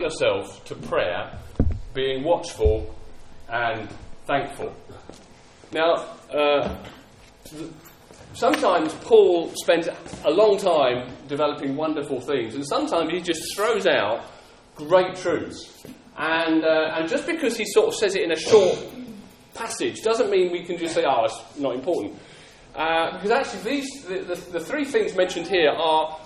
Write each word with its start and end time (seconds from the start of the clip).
yourself 0.00 0.64
to 0.64 0.76
prayer, 0.76 1.36
being 1.92 2.22
watchful 2.22 2.94
and 3.48 3.90
thankful. 4.26 4.72
Now, 5.72 5.94
uh, 6.32 6.76
sometimes 8.32 8.94
Paul 8.94 9.50
spends 9.56 9.88
a 10.24 10.30
long 10.30 10.56
time 10.56 11.12
developing 11.26 11.74
wonderful 11.74 12.20
things, 12.20 12.54
and 12.54 12.64
sometimes 12.64 13.10
he 13.10 13.20
just 13.20 13.56
throws 13.56 13.88
out 13.88 14.24
great 14.76 15.16
truths. 15.16 15.84
And, 16.16 16.62
uh, 16.62 16.94
and 16.94 17.08
just 17.08 17.26
because 17.26 17.56
he 17.56 17.64
sort 17.64 17.88
of 17.88 17.94
says 17.96 18.14
it 18.14 18.22
in 18.22 18.30
a 18.30 18.38
short 18.38 18.78
passage 19.54 20.02
doesn't 20.02 20.30
mean 20.30 20.52
we 20.52 20.62
can 20.62 20.78
just 20.78 20.94
say, 20.94 21.02
oh, 21.04 21.24
it's 21.24 21.58
not 21.58 21.74
important. 21.74 22.14
Uh, 22.72 23.14
because 23.14 23.32
actually, 23.32 23.62
these, 23.68 24.04
the, 24.04 24.18
the, 24.20 24.58
the 24.58 24.60
three 24.60 24.84
things 24.84 25.16
mentioned 25.16 25.48
here 25.48 25.70
are 25.70 26.20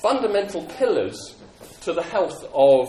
fundamental 0.00 0.64
pillars 0.78 1.34
to 1.84 1.92
the 1.92 2.02
health 2.02 2.44
of 2.54 2.88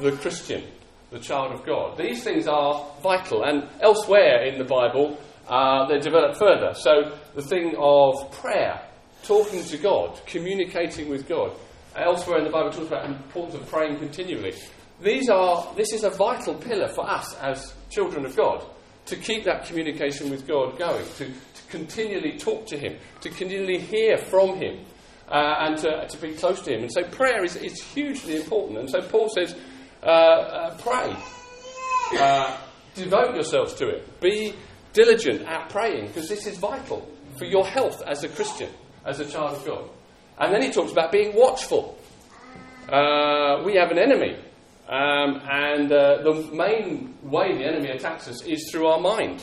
the 0.00 0.12
Christian, 0.12 0.62
the 1.10 1.18
child 1.18 1.52
of 1.52 1.66
God. 1.66 1.98
These 1.98 2.22
things 2.22 2.46
are 2.46 2.86
vital, 3.02 3.42
and 3.44 3.68
elsewhere 3.80 4.44
in 4.44 4.58
the 4.58 4.64
Bible, 4.64 5.18
uh, 5.48 5.86
they're 5.86 6.00
developed 6.00 6.38
further. 6.38 6.72
So, 6.74 7.16
the 7.34 7.42
thing 7.42 7.74
of 7.76 8.30
prayer, 8.32 8.80
talking 9.24 9.64
to 9.64 9.78
God, 9.78 10.20
communicating 10.26 11.08
with 11.08 11.28
God. 11.28 11.52
Elsewhere 11.96 12.38
in 12.38 12.44
the 12.44 12.50
Bible, 12.50 12.70
talks 12.70 12.86
about 12.86 13.08
the 13.08 13.16
importance 13.16 13.54
of 13.60 13.68
praying 13.68 13.98
continually. 13.98 14.54
These 15.02 15.28
are, 15.28 15.74
this 15.74 15.92
is 15.92 16.04
a 16.04 16.10
vital 16.10 16.54
pillar 16.54 16.88
for 16.88 17.08
us 17.08 17.34
as 17.38 17.74
children 17.90 18.24
of 18.24 18.36
God 18.36 18.64
to 19.06 19.16
keep 19.16 19.44
that 19.44 19.64
communication 19.64 20.30
with 20.30 20.46
God 20.46 20.78
going, 20.78 21.04
to, 21.16 21.26
to 21.26 21.32
continually 21.68 22.38
talk 22.38 22.66
to 22.66 22.78
Him, 22.78 22.96
to 23.22 23.28
continually 23.30 23.78
hear 23.78 24.16
from 24.18 24.56
Him, 24.56 24.84
uh, 25.30 25.56
and 25.60 25.78
to, 25.78 26.08
to, 26.08 26.18
be 26.18 26.34
close 26.34 26.60
to 26.62 26.74
Him. 26.74 26.82
And 26.82 26.92
so 26.92 27.02
prayer 27.04 27.44
is, 27.44 27.56
is 27.56 27.82
hugely 27.82 28.36
important. 28.36 28.78
And 28.78 28.90
so 28.90 29.00
Paul 29.00 29.28
says, 29.28 29.54
uh, 30.02 30.06
uh, 30.06 30.76
pray. 30.78 31.16
Uh, 32.18 32.56
devote 32.94 33.34
yourselves 33.34 33.74
to 33.74 33.88
it. 33.88 34.20
Be 34.20 34.54
diligent 34.92 35.42
at 35.42 35.68
praying 35.68 36.08
because 36.08 36.28
this 36.28 36.46
is 36.46 36.58
vital 36.58 37.08
for 37.38 37.44
your 37.44 37.66
health 37.66 38.02
as 38.06 38.24
a 38.24 38.28
Christian, 38.28 38.70
as 39.04 39.20
a 39.20 39.24
child 39.24 39.56
of 39.56 39.64
God. 39.64 39.90
And 40.38 40.52
then 40.52 40.62
he 40.62 40.70
talks 40.70 40.90
about 40.92 41.12
being 41.12 41.34
watchful. 41.36 41.98
Uh, 42.88 43.62
we 43.64 43.76
have 43.76 43.90
an 43.90 43.98
enemy. 43.98 44.36
Um, 44.88 45.40
and 45.48 45.92
uh, 45.92 46.22
the 46.22 46.50
main 46.52 47.16
way 47.22 47.56
the 47.56 47.64
enemy 47.64 47.90
attacks 47.90 48.26
us 48.26 48.42
is 48.42 48.68
through 48.72 48.88
our 48.88 48.98
mind. 48.98 49.40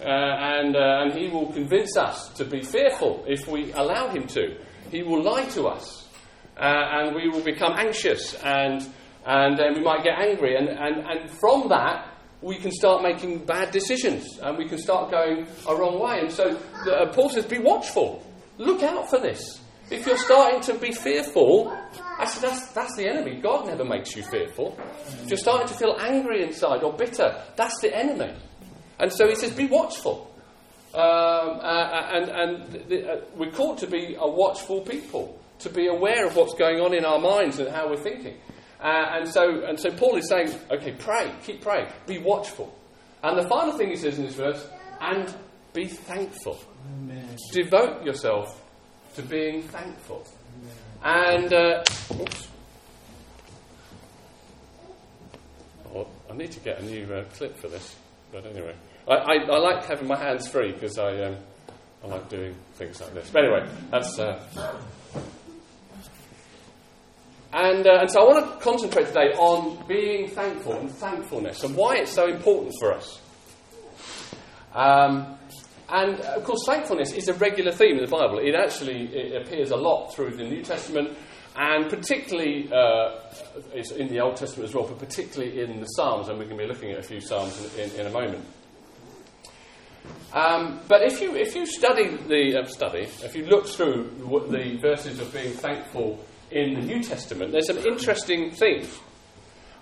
Uh, 0.00 0.06
and, 0.06 0.76
uh, 0.76 1.02
and 1.02 1.12
he 1.14 1.28
will 1.28 1.52
convince 1.52 1.96
us 1.96 2.28
to 2.34 2.44
be 2.44 2.62
fearful 2.62 3.24
if 3.26 3.48
we 3.48 3.72
allow 3.72 4.08
him 4.08 4.26
to. 4.28 4.56
He 4.90 5.02
will 5.02 5.22
lie 5.22 5.44
to 5.50 5.66
us, 5.68 6.08
uh, 6.56 6.60
and 6.62 7.14
we 7.14 7.28
will 7.28 7.42
become 7.42 7.72
anxious, 7.76 8.34
and, 8.42 8.86
and 9.24 9.76
we 9.76 9.82
might 9.82 10.04
get 10.04 10.18
angry. 10.18 10.56
And, 10.56 10.68
and, 10.68 11.06
and 11.06 11.30
from 11.30 11.68
that, 11.68 12.12
we 12.42 12.56
can 12.56 12.72
start 12.72 13.02
making 13.02 13.44
bad 13.44 13.70
decisions, 13.70 14.38
and 14.42 14.58
we 14.58 14.68
can 14.68 14.78
start 14.78 15.10
going 15.10 15.46
a 15.68 15.74
wrong 15.74 16.00
way. 16.00 16.20
And 16.20 16.32
so 16.32 16.58
uh, 16.90 17.12
Paul 17.12 17.30
says, 17.30 17.46
Be 17.46 17.58
watchful. 17.58 18.26
Look 18.58 18.82
out 18.82 19.08
for 19.08 19.18
this. 19.18 19.60
If 19.90 20.06
you're 20.06 20.18
starting 20.18 20.60
to 20.62 20.74
be 20.74 20.92
fearful, 20.92 21.76
that's, 22.18 22.38
that's, 22.38 22.68
that's 22.72 22.96
the 22.96 23.08
enemy. 23.08 23.40
God 23.40 23.66
never 23.66 23.84
makes 23.84 24.16
you 24.16 24.22
fearful. 24.22 24.78
If 25.22 25.28
you're 25.28 25.36
starting 25.36 25.68
to 25.68 25.74
feel 25.74 25.96
angry 26.00 26.42
inside 26.42 26.82
or 26.82 26.92
bitter, 26.92 27.42
that's 27.56 27.78
the 27.80 27.94
enemy. 27.94 28.34
And 28.98 29.12
so 29.12 29.28
he 29.28 29.34
says, 29.34 29.52
Be 29.52 29.66
watchful. 29.66 30.31
Um, 30.94 31.00
uh, 31.00 31.62
uh, 31.62 32.10
and 32.12 32.28
and 32.30 32.88
the, 32.88 33.12
uh, 33.12 33.20
we're 33.34 33.50
called 33.50 33.78
to 33.78 33.86
be 33.86 34.14
a 34.18 34.28
watchful 34.28 34.82
people, 34.82 35.40
to 35.60 35.70
be 35.70 35.86
aware 35.86 36.26
of 36.26 36.36
what's 36.36 36.54
going 36.54 36.80
on 36.80 36.92
in 36.92 37.04
our 37.06 37.18
minds 37.18 37.58
and 37.58 37.68
how 37.70 37.88
we're 37.88 37.96
thinking. 37.96 38.36
Uh, 38.78 39.18
and, 39.20 39.28
so, 39.28 39.64
and 39.64 39.78
so 39.78 39.90
Paul 39.92 40.16
is 40.16 40.28
saying, 40.28 40.52
okay, 40.70 40.92
pray, 40.92 41.32
keep 41.44 41.62
praying, 41.62 41.86
be 42.06 42.18
watchful. 42.18 42.76
And 43.22 43.38
the 43.38 43.48
final 43.48 43.78
thing 43.78 43.90
he 43.90 43.96
says 43.96 44.18
in 44.18 44.24
this 44.24 44.34
verse, 44.34 44.68
and 45.00 45.32
be 45.72 45.86
thankful. 45.86 46.58
Amen. 46.98 47.36
Devote 47.52 48.04
yourself 48.04 48.60
to 49.14 49.22
being 49.22 49.62
thankful. 49.62 50.26
Amen. 51.04 51.44
And, 51.44 51.52
uh, 51.54 51.84
oops. 52.20 52.48
Oh, 55.94 56.08
I 56.28 56.34
need 56.34 56.50
to 56.50 56.60
get 56.60 56.80
a 56.80 56.84
new 56.84 57.04
uh, 57.14 57.24
clip 57.36 57.56
for 57.56 57.68
this, 57.68 57.94
but 58.32 58.44
anyway. 58.44 58.74
I, 59.08 59.14
I, 59.14 59.34
I 59.34 59.58
like 59.58 59.84
having 59.84 60.08
my 60.08 60.16
hands 60.16 60.48
free 60.48 60.72
because 60.72 60.98
I, 60.98 61.24
um, 61.24 61.36
I 62.04 62.06
like 62.06 62.28
doing 62.28 62.54
things 62.74 63.00
like 63.00 63.14
this. 63.14 63.30
But 63.30 63.44
anyway, 63.44 63.68
that's. 63.90 64.18
Uh, 64.18 64.44
and, 67.52 67.86
uh, 67.86 67.98
and 68.00 68.10
so 68.10 68.22
I 68.22 68.24
want 68.32 68.46
to 68.46 68.64
concentrate 68.64 69.08
today 69.08 69.32
on 69.36 69.86
being 69.86 70.28
thankful 70.28 70.72
and 70.74 70.90
thankfulness 70.90 71.64
and 71.64 71.76
why 71.76 71.96
it's 71.96 72.12
so 72.12 72.28
important 72.28 72.74
for 72.78 72.94
us. 72.94 73.20
Um, 74.74 75.38
and 75.88 76.20
of 76.20 76.44
course, 76.44 76.64
thankfulness 76.64 77.12
is 77.12 77.28
a 77.28 77.34
regular 77.34 77.72
theme 77.72 77.98
in 77.98 78.04
the 78.04 78.10
Bible. 78.10 78.38
It 78.38 78.54
actually 78.54 79.08
it 79.14 79.42
appears 79.42 79.70
a 79.70 79.76
lot 79.76 80.14
through 80.14 80.36
the 80.36 80.44
New 80.44 80.62
Testament, 80.62 81.10
and 81.54 81.90
particularly 81.90 82.70
uh, 82.72 83.20
in 83.74 84.08
the 84.08 84.20
Old 84.20 84.36
Testament 84.36 84.70
as 84.70 84.74
well, 84.74 84.86
but 84.86 84.98
particularly 84.98 85.60
in 85.60 85.80
the 85.80 85.86
Psalms, 85.86 86.28
and 86.28 86.38
we're 86.38 86.46
going 86.46 86.56
to 86.56 86.64
be 86.64 86.68
looking 86.68 86.92
at 86.92 86.98
a 87.00 87.02
few 87.02 87.20
Psalms 87.20 87.76
in, 87.76 87.90
in, 87.90 88.00
in 88.00 88.06
a 88.06 88.10
moment. 88.10 88.42
Um, 90.32 90.80
but 90.88 91.02
if 91.02 91.20
you, 91.20 91.36
if 91.36 91.54
you 91.54 91.66
study 91.66 92.08
the 92.08 92.60
uh, 92.60 92.66
study, 92.66 93.08
if 93.22 93.36
you 93.36 93.44
look 93.44 93.66
through 93.66 94.10
the 94.50 94.78
verses 94.80 95.20
of 95.20 95.32
being 95.32 95.52
thankful 95.52 96.24
in 96.50 96.74
the 96.74 96.80
New 96.80 97.02
Testament, 97.02 97.52
there's 97.52 97.68
an 97.68 97.78
interesting 97.86 98.50
things. 98.50 98.98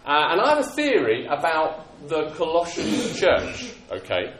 Uh, 0.04 0.32
and 0.32 0.40
I 0.40 0.48
have 0.48 0.58
a 0.58 0.70
theory 0.70 1.26
about 1.26 2.08
the 2.08 2.30
Colossian 2.30 3.14
church, 3.14 3.72
okay? 3.92 4.34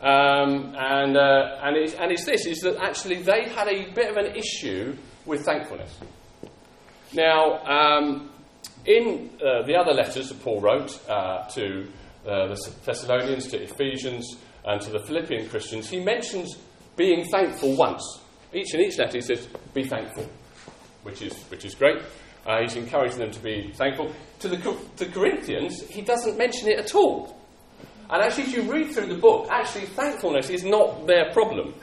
Um, 0.00 0.74
and, 0.76 1.16
uh, 1.16 1.58
and, 1.62 1.76
it's, 1.76 1.94
and 1.94 2.12
it's 2.12 2.24
this, 2.24 2.46
is 2.46 2.60
that 2.60 2.76
actually 2.76 3.22
they 3.22 3.48
had 3.48 3.66
a 3.66 3.90
bit 3.92 4.10
of 4.10 4.16
an 4.16 4.36
issue 4.36 4.96
with 5.24 5.44
thankfulness. 5.44 5.98
Now, 7.12 7.58
um, 7.64 8.30
in 8.84 9.30
uh, 9.40 9.66
the 9.66 9.76
other 9.76 9.92
letters 9.92 10.28
that 10.28 10.42
Paul 10.42 10.60
wrote 10.60 11.00
uh, 11.08 11.48
to 11.50 11.88
uh, 12.26 12.48
the 12.48 12.72
Thessalonians, 12.84 13.48
to 13.48 13.62
Ephesians, 13.62 14.36
and 14.64 14.80
to 14.80 14.90
the 14.90 15.00
Philippian 15.00 15.48
Christians, 15.48 15.88
he 15.88 16.00
mentions 16.00 16.56
being 16.96 17.24
thankful 17.30 17.76
once. 17.76 18.20
Each 18.52 18.72
in 18.74 18.80
each 18.80 18.98
letter 18.98 19.18
he 19.18 19.20
says, 19.20 19.46
be 19.72 19.84
thankful, 19.84 20.28
which 21.02 21.22
is, 21.22 21.34
which 21.44 21.64
is 21.64 21.74
great. 21.74 21.98
Uh, 22.46 22.60
he's 22.60 22.76
encouraging 22.76 23.18
them 23.18 23.30
to 23.30 23.40
be 23.40 23.72
thankful. 23.74 24.12
To 24.40 24.48
the, 24.48 24.78
to 24.96 25.06
Corinthians, 25.06 25.82
he 25.88 26.02
doesn't 26.02 26.36
mention 26.36 26.68
it 26.68 26.78
at 26.78 26.94
all. 26.94 27.36
And 28.10 28.22
actually, 28.22 28.44
if 28.44 28.56
you 28.56 28.62
read 28.70 28.92
through 28.92 29.06
the 29.06 29.16
book, 29.16 29.48
actually, 29.50 29.86
thankfulness 29.86 30.50
is 30.50 30.62
not 30.62 31.06
their 31.06 31.32
problem. 31.32 31.74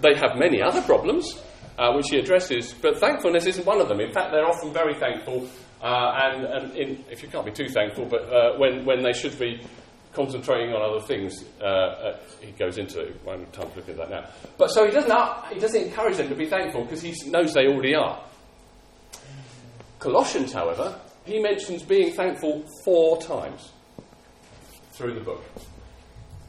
They 0.00 0.14
have 0.14 0.38
many 0.38 0.62
other 0.62 0.80
problems, 0.82 1.38
uh, 1.78 1.92
which 1.92 2.08
he 2.08 2.18
addresses, 2.18 2.72
but 2.72 2.98
thankfulness 2.98 3.46
isn't 3.46 3.66
one 3.66 3.80
of 3.80 3.88
them. 3.88 4.00
In 4.00 4.10
fact, 4.10 4.32
they're 4.32 4.48
often 4.48 4.72
very 4.72 4.94
thankful, 4.94 5.46
uh, 5.82 6.12
and, 6.22 6.44
and 6.44 6.76
in, 6.76 7.04
if 7.10 7.22
you 7.22 7.28
can't 7.28 7.44
be 7.44 7.52
too 7.52 7.68
thankful, 7.68 8.06
but 8.06 8.22
uh, 8.22 8.56
when, 8.56 8.86
when 8.86 9.02
they 9.02 9.12
should 9.12 9.38
be 9.38 9.60
concentrating 10.16 10.74
on 10.74 10.82
other 10.82 11.06
things. 11.06 11.44
Uh, 11.60 11.64
uh, 11.64 12.18
he 12.40 12.50
goes 12.52 12.78
into 12.78 13.00
it. 13.00 13.20
I 13.28 13.32
have 13.32 13.52
time 13.52 13.70
to 13.70 13.76
look 13.76 13.88
at 13.90 13.96
that 13.98 14.10
now. 14.10 14.24
But 14.56 14.68
so 14.68 14.86
he 14.86 14.90
doesn't, 14.90 15.12
he 15.52 15.60
doesn't 15.60 15.82
encourage 15.82 16.16
them 16.16 16.28
to 16.30 16.34
be 16.34 16.46
thankful 16.46 16.84
because 16.84 17.02
he 17.02 17.14
knows 17.30 17.52
they 17.52 17.66
already 17.66 17.94
are. 17.94 18.18
Colossians, 19.98 20.52
however, 20.52 20.98
he 21.24 21.38
mentions 21.38 21.82
being 21.82 22.14
thankful 22.14 22.64
four 22.84 23.20
times 23.20 23.72
through 24.92 25.14
the 25.14 25.20
book. 25.20 25.44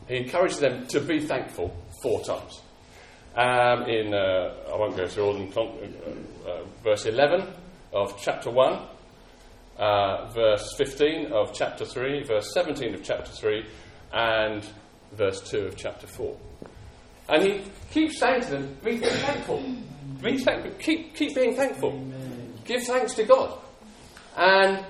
He 0.08 0.18
encourages 0.18 0.60
them 0.60 0.88
to 0.88 1.02
be 1.02 1.20
thankful 1.20 1.76
four 2.02 2.24
times. 2.24 2.62
Um, 3.36 3.84
in, 3.84 4.14
uh, 4.14 4.56
I 4.72 4.78
won't 4.78 4.96
go 4.96 5.08
through 5.08 5.24
all 5.24 5.42
of 5.42 5.54
them, 5.54 5.68
uh, 6.46 6.50
uh, 6.50 6.64
verse 6.84 7.06
11 7.06 7.46
of 7.94 8.20
chapter 8.20 8.50
1, 8.50 8.82
uh, 9.78 10.28
verse 10.34 10.74
15 10.78 11.32
of 11.32 11.54
chapter 11.54 11.86
3, 11.86 12.24
verse 12.24 12.54
17 12.54 12.94
of 12.96 13.04
chapter 13.04 13.32
3, 13.32 13.66
and 14.14 14.66
verse 15.14 15.42
2 15.50 15.60
of 15.60 15.76
chapter 15.76 16.08
4. 16.08 16.38
And 17.30 17.44
he 17.44 17.64
keeps 17.92 18.20
saying 18.20 18.42
to 18.44 18.50
them, 18.52 18.78
Be 18.84 18.98
thankful. 18.98 19.64
Be 20.22 20.38
thankful. 20.38 20.72
Keep, 20.80 21.16
keep 21.16 21.36
being 21.36 21.56
thankful. 21.56 21.92
Amen. 21.92 22.54
Give 22.66 22.84
thanks 22.84 23.14
to 23.16 23.24
God. 23.24 23.58
And, 24.38 24.86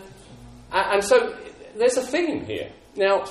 and 0.72 1.04
so 1.04 1.36
there's 1.76 1.98
a 1.98 2.04
theme 2.04 2.46
here. 2.46 2.72
Now, 2.96 3.26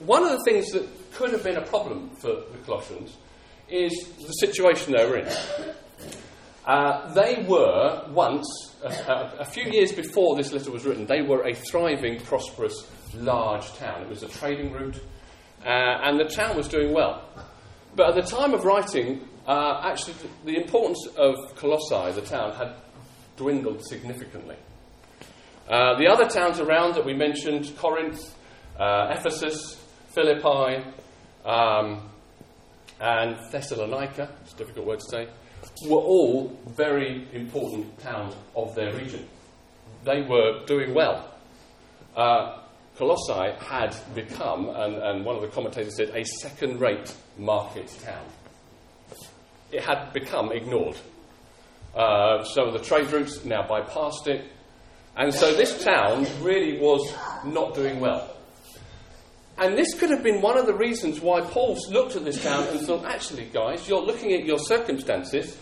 one 0.00 0.22
of 0.24 0.30
the 0.30 0.42
things 0.44 0.70
that 0.72 0.86
could 1.12 1.32
have 1.32 1.42
been 1.42 1.56
a 1.56 1.66
problem 1.66 2.10
for 2.16 2.28
the 2.28 2.58
Colossians 2.64 3.16
is 3.68 3.92
the 4.18 4.32
situation 4.32 4.94
they 4.96 5.04
were 5.06 5.18
in. 5.18 5.28
Uh, 6.66 7.12
they 7.12 7.44
were 7.48 8.04
once, 8.10 8.74
a, 8.82 8.88
a, 8.88 9.36
a, 9.40 9.44
few 9.44 9.70
years 9.70 9.92
before 9.92 10.34
this 10.36 10.52
letter 10.52 10.72
was 10.72 10.84
written, 10.84 11.06
they 11.06 11.22
were 11.22 11.46
a 11.46 11.54
thriving, 11.54 12.18
prosperous, 12.20 12.90
large 13.14 13.72
town. 13.74 14.02
It 14.02 14.08
was 14.08 14.24
a 14.24 14.28
trading 14.28 14.72
route, 14.72 15.00
uh, 15.64 15.68
and 15.68 16.18
the 16.18 16.24
town 16.24 16.56
was 16.56 16.66
doing 16.66 16.92
well. 16.92 17.22
But 17.94 18.10
at 18.10 18.24
the 18.24 18.28
time 18.28 18.52
of 18.52 18.64
writing, 18.64 19.28
uh, 19.46 19.80
actually, 19.84 20.14
the 20.44 20.56
importance 20.56 21.06
of 21.16 21.36
Colossae, 21.54 22.20
the 22.20 22.26
town, 22.26 22.52
had 22.54 22.74
dwindled 23.36 23.86
significantly. 23.86 24.56
Uh, 25.68 25.96
the 25.98 26.08
other 26.08 26.26
towns 26.28 26.58
around 26.58 26.94
that 26.94 27.04
we 27.04 27.14
mentioned 27.14 27.72
Corinth, 27.76 28.34
uh, 28.78 29.14
Ephesus, 29.16 29.80
Philippi, 30.08 30.84
um, 31.44 32.08
and 33.00 33.36
Thessalonica, 33.52 34.30
it's 34.42 34.54
a 34.54 34.56
difficult 34.56 34.86
word 34.86 34.98
to 34.98 35.06
say, 35.08 35.28
were 35.88 35.98
all 35.98 36.56
very 36.66 37.26
important 37.32 37.98
towns 38.00 38.34
of 38.54 38.74
their 38.74 38.94
region. 38.94 39.26
They 40.04 40.22
were 40.22 40.64
doing 40.66 40.94
well. 40.94 41.32
Uh, 42.16 42.58
Colossae 42.96 43.52
had 43.58 43.94
become, 44.14 44.68
and, 44.70 44.94
and 44.94 45.24
one 45.24 45.36
of 45.36 45.42
the 45.42 45.48
commentators 45.48 45.96
said, 45.96 46.10
a 46.14 46.24
second 46.24 46.80
rate 46.80 47.14
market 47.36 47.88
town. 48.02 48.24
It 49.70 49.82
had 49.82 50.12
become 50.12 50.52
ignored. 50.52 50.96
Uh, 51.94 52.44
so 52.44 52.70
the 52.70 52.78
trade 52.78 53.10
routes 53.12 53.44
now 53.44 53.66
bypassed 53.66 54.28
it. 54.28 54.44
And 55.16 55.32
so 55.32 55.54
this 55.54 55.82
town 55.82 56.26
really 56.42 56.78
was 56.78 57.12
not 57.44 57.74
doing 57.74 58.00
well. 58.00 58.35
And 59.58 59.76
this 59.76 59.94
could 59.94 60.10
have 60.10 60.22
been 60.22 60.42
one 60.42 60.58
of 60.58 60.66
the 60.66 60.74
reasons 60.74 61.20
why 61.20 61.40
Paul 61.40 61.78
looked 61.90 62.14
at 62.14 62.24
this 62.24 62.42
town 62.42 62.66
and 62.68 62.80
thought, 62.80 63.04
actually, 63.06 63.46
guys, 63.46 63.88
you're 63.88 64.02
looking 64.02 64.32
at 64.34 64.44
your 64.44 64.58
circumstances, 64.58 65.56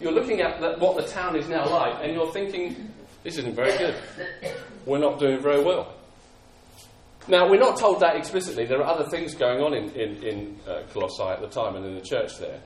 you're 0.00 0.12
looking 0.12 0.40
at 0.40 0.60
the, 0.60 0.74
what 0.78 0.96
the 0.96 1.06
town 1.10 1.36
is 1.36 1.48
now 1.48 1.68
like, 1.68 2.02
and 2.02 2.12
you're 2.12 2.32
thinking, 2.32 2.92
this 3.22 3.38
isn't 3.38 3.54
very 3.54 3.76
good. 3.78 3.94
We're 4.84 4.98
not 4.98 5.20
doing 5.20 5.40
very 5.40 5.62
well. 5.62 5.94
Now, 7.28 7.48
we're 7.48 7.60
not 7.60 7.78
told 7.78 8.00
that 8.00 8.16
explicitly. 8.16 8.64
There 8.64 8.82
are 8.82 8.94
other 8.94 9.08
things 9.08 9.34
going 9.34 9.60
on 9.60 9.74
in, 9.74 9.90
in, 9.90 10.22
in 10.24 10.60
uh, 10.66 10.82
Colossae 10.92 11.22
at 11.22 11.40
the 11.40 11.48
time 11.48 11.76
and 11.76 11.84
in 11.84 11.94
the 11.94 12.00
church 12.00 12.38
there. 12.38 12.60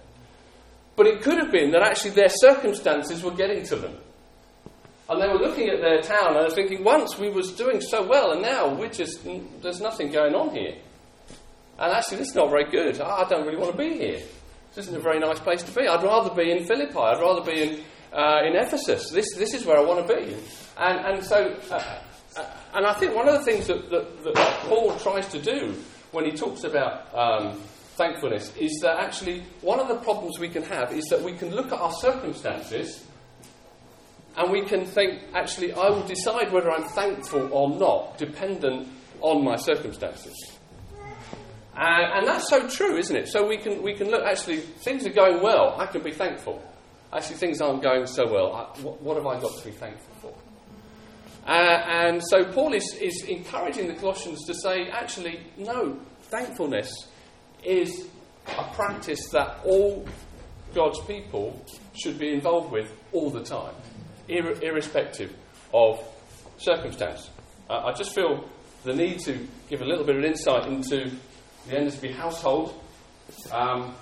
But 0.96 1.08
it 1.08 1.22
could 1.22 1.38
have 1.38 1.50
been 1.50 1.72
that 1.72 1.82
actually 1.82 2.12
their 2.12 2.28
circumstances 2.28 3.22
were 3.22 3.32
getting 3.32 3.64
to 3.66 3.76
them. 3.76 3.98
And 5.08 5.20
they 5.20 5.28
were 5.28 5.38
looking 5.38 5.68
at 5.68 5.80
their 5.80 6.00
town 6.00 6.36
and 6.36 6.52
thinking, 6.52 6.82
once 6.82 7.18
we 7.18 7.28
was 7.28 7.52
doing 7.52 7.80
so 7.80 8.06
well, 8.06 8.32
and 8.32 8.40
now 8.40 8.74
we're 8.74 8.88
just, 8.88 9.22
there's 9.62 9.80
nothing 9.80 10.10
going 10.10 10.34
on 10.34 10.54
here. 10.54 10.76
And 11.78 11.92
actually, 11.92 12.18
this 12.18 12.28
is 12.28 12.34
not 12.34 12.50
very 12.50 12.70
good. 12.70 13.00
I 13.00 13.28
don't 13.28 13.46
really 13.46 13.58
want 13.58 13.72
to 13.72 13.78
be 13.78 13.98
here. 13.98 14.22
This 14.74 14.86
isn't 14.86 14.96
a 14.96 15.00
very 15.00 15.20
nice 15.20 15.40
place 15.40 15.62
to 15.62 15.72
be. 15.72 15.86
I'd 15.86 16.02
rather 16.02 16.34
be 16.34 16.50
in 16.50 16.64
Philippi. 16.66 16.96
I'd 16.96 17.20
rather 17.20 17.42
be 17.42 17.62
in, 17.62 17.80
uh, 18.12 18.40
in 18.44 18.56
Ephesus. 18.56 19.10
This, 19.10 19.34
this 19.36 19.52
is 19.52 19.66
where 19.66 19.76
I 19.76 19.82
want 19.82 20.06
to 20.06 20.14
be. 20.14 20.36
And, 20.78 20.98
and 21.06 21.24
so, 21.24 21.56
uh, 21.70 21.98
uh, 22.36 22.46
and 22.74 22.86
I 22.86 22.94
think 22.94 23.14
one 23.14 23.28
of 23.28 23.34
the 23.34 23.44
things 23.44 23.66
that, 23.66 23.90
that, 23.90 24.24
that, 24.24 24.60
Paul 24.62 24.96
tries 24.98 25.28
to 25.28 25.40
do 25.40 25.74
when 26.12 26.24
he 26.24 26.32
talks 26.32 26.64
about 26.64 27.14
um, 27.14 27.60
thankfulness 27.96 28.56
is 28.56 28.80
that 28.82 28.98
actually 28.98 29.44
one 29.60 29.78
of 29.78 29.88
the 29.88 29.96
problems 29.96 30.38
we 30.38 30.48
can 30.48 30.62
have 30.62 30.92
is 30.92 31.04
that 31.06 31.22
we 31.22 31.32
can 31.32 31.54
look 31.54 31.66
at 31.66 31.78
our 31.78 31.92
circumstances 31.92 33.04
and 34.36 34.50
we 34.50 34.62
can 34.62 34.84
think, 34.84 35.22
actually, 35.32 35.72
I 35.72 35.88
will 35.90 36.06
decide 36.06 36.52
whether 36.52 36.70
I'm 36.70 36.88
thankful 36.88 37.52
or 37.52 37.78
not, 37.78 38.18
dependent 38.18 38.88
on 39.20 39.44
my 39.44 39.56
circumstances. 39.56 40.34
And, 41.76 42.18
and, 42.18 42.26
that's 42.26 42.48
so 42.48 42.68
true, 42.68 42.96
isn't 42.96 43.14
it? 43.14 43.28
So 43.28 43.46
we 43.46 43.56
can, 43.58 43.82
we 43.82 43.94
can 43.94 44.08
look, 44.08 44.24
actually, 44.24 44.58
things 44.58 45.06
are 45.06 45.12
going 45.12 45.42
well, 45.42 45.74
I 45.78 45.86
can 45.86 46.02
be 46.02 46.12
thankful. 46.12 46.62
Actually, 47.12 47.36
things 47.36 47.60
aren't 47.60 47.82
going 47.82 48.06
so 48.06 48.30
well, 48.30 48.52
I, 48.52 48.80
what, 48.80 49.02
what, 49.02 49.16
have 49.16 49.26
I 49.26 49.40
got 49.40 49.56
to 49.56 49.64
be 49.64 49.70
thankful 49.70 50.14
for? 50.20 50.34
Uh, 51.48 51.52
and 51.52 52.22
so 52.24 52.44
Paul 52.52 52.74
is, 52.74 52.96
is 53.00 53.24
encouraging 53.28 53.88
the 53.88 53.94
Colossians 53.94 54.44
to 54.46 54.54
say, 54.54 54.88
actually, 54.90 55.40
no, 55.56 55.98
thankfulness 56.22 56.90
is 57.62 58.08
a 58.58 58.64
practice 58.74 59.28
that 59.30 59.60
all 59.64 60.06
God's 60.74 61.00
people 61.06 61.64
should 61.94 62.18
be 62.18 62.32
involved 62.32 62.72
with 62.72 62.92
all 63.12 63.30
the 63.30 63.42
time 63.42 63.74
ir- 64.28 64.62
irrespective 64.62 65.34
of 65.72 66.00
circumstance. 66.58 67.30
Uh, 67.68 67.84
I 67.86 67.92
just 67.92 68.14
feel 68.14 68.48
the 68.84 68.94
need 68.94 69.20
to 69.20 69.46
give 69.68 69.80
a 69.80 69.84
little 69.84 70.04
bit 70.04 70.16
of 70.16 70.24
insight 70.24 70.66
into 70.66 71.10
the 71.68 71.76
Endersby 71.76 72.12
household. 72.12 72.80
Um, 73.50 73.94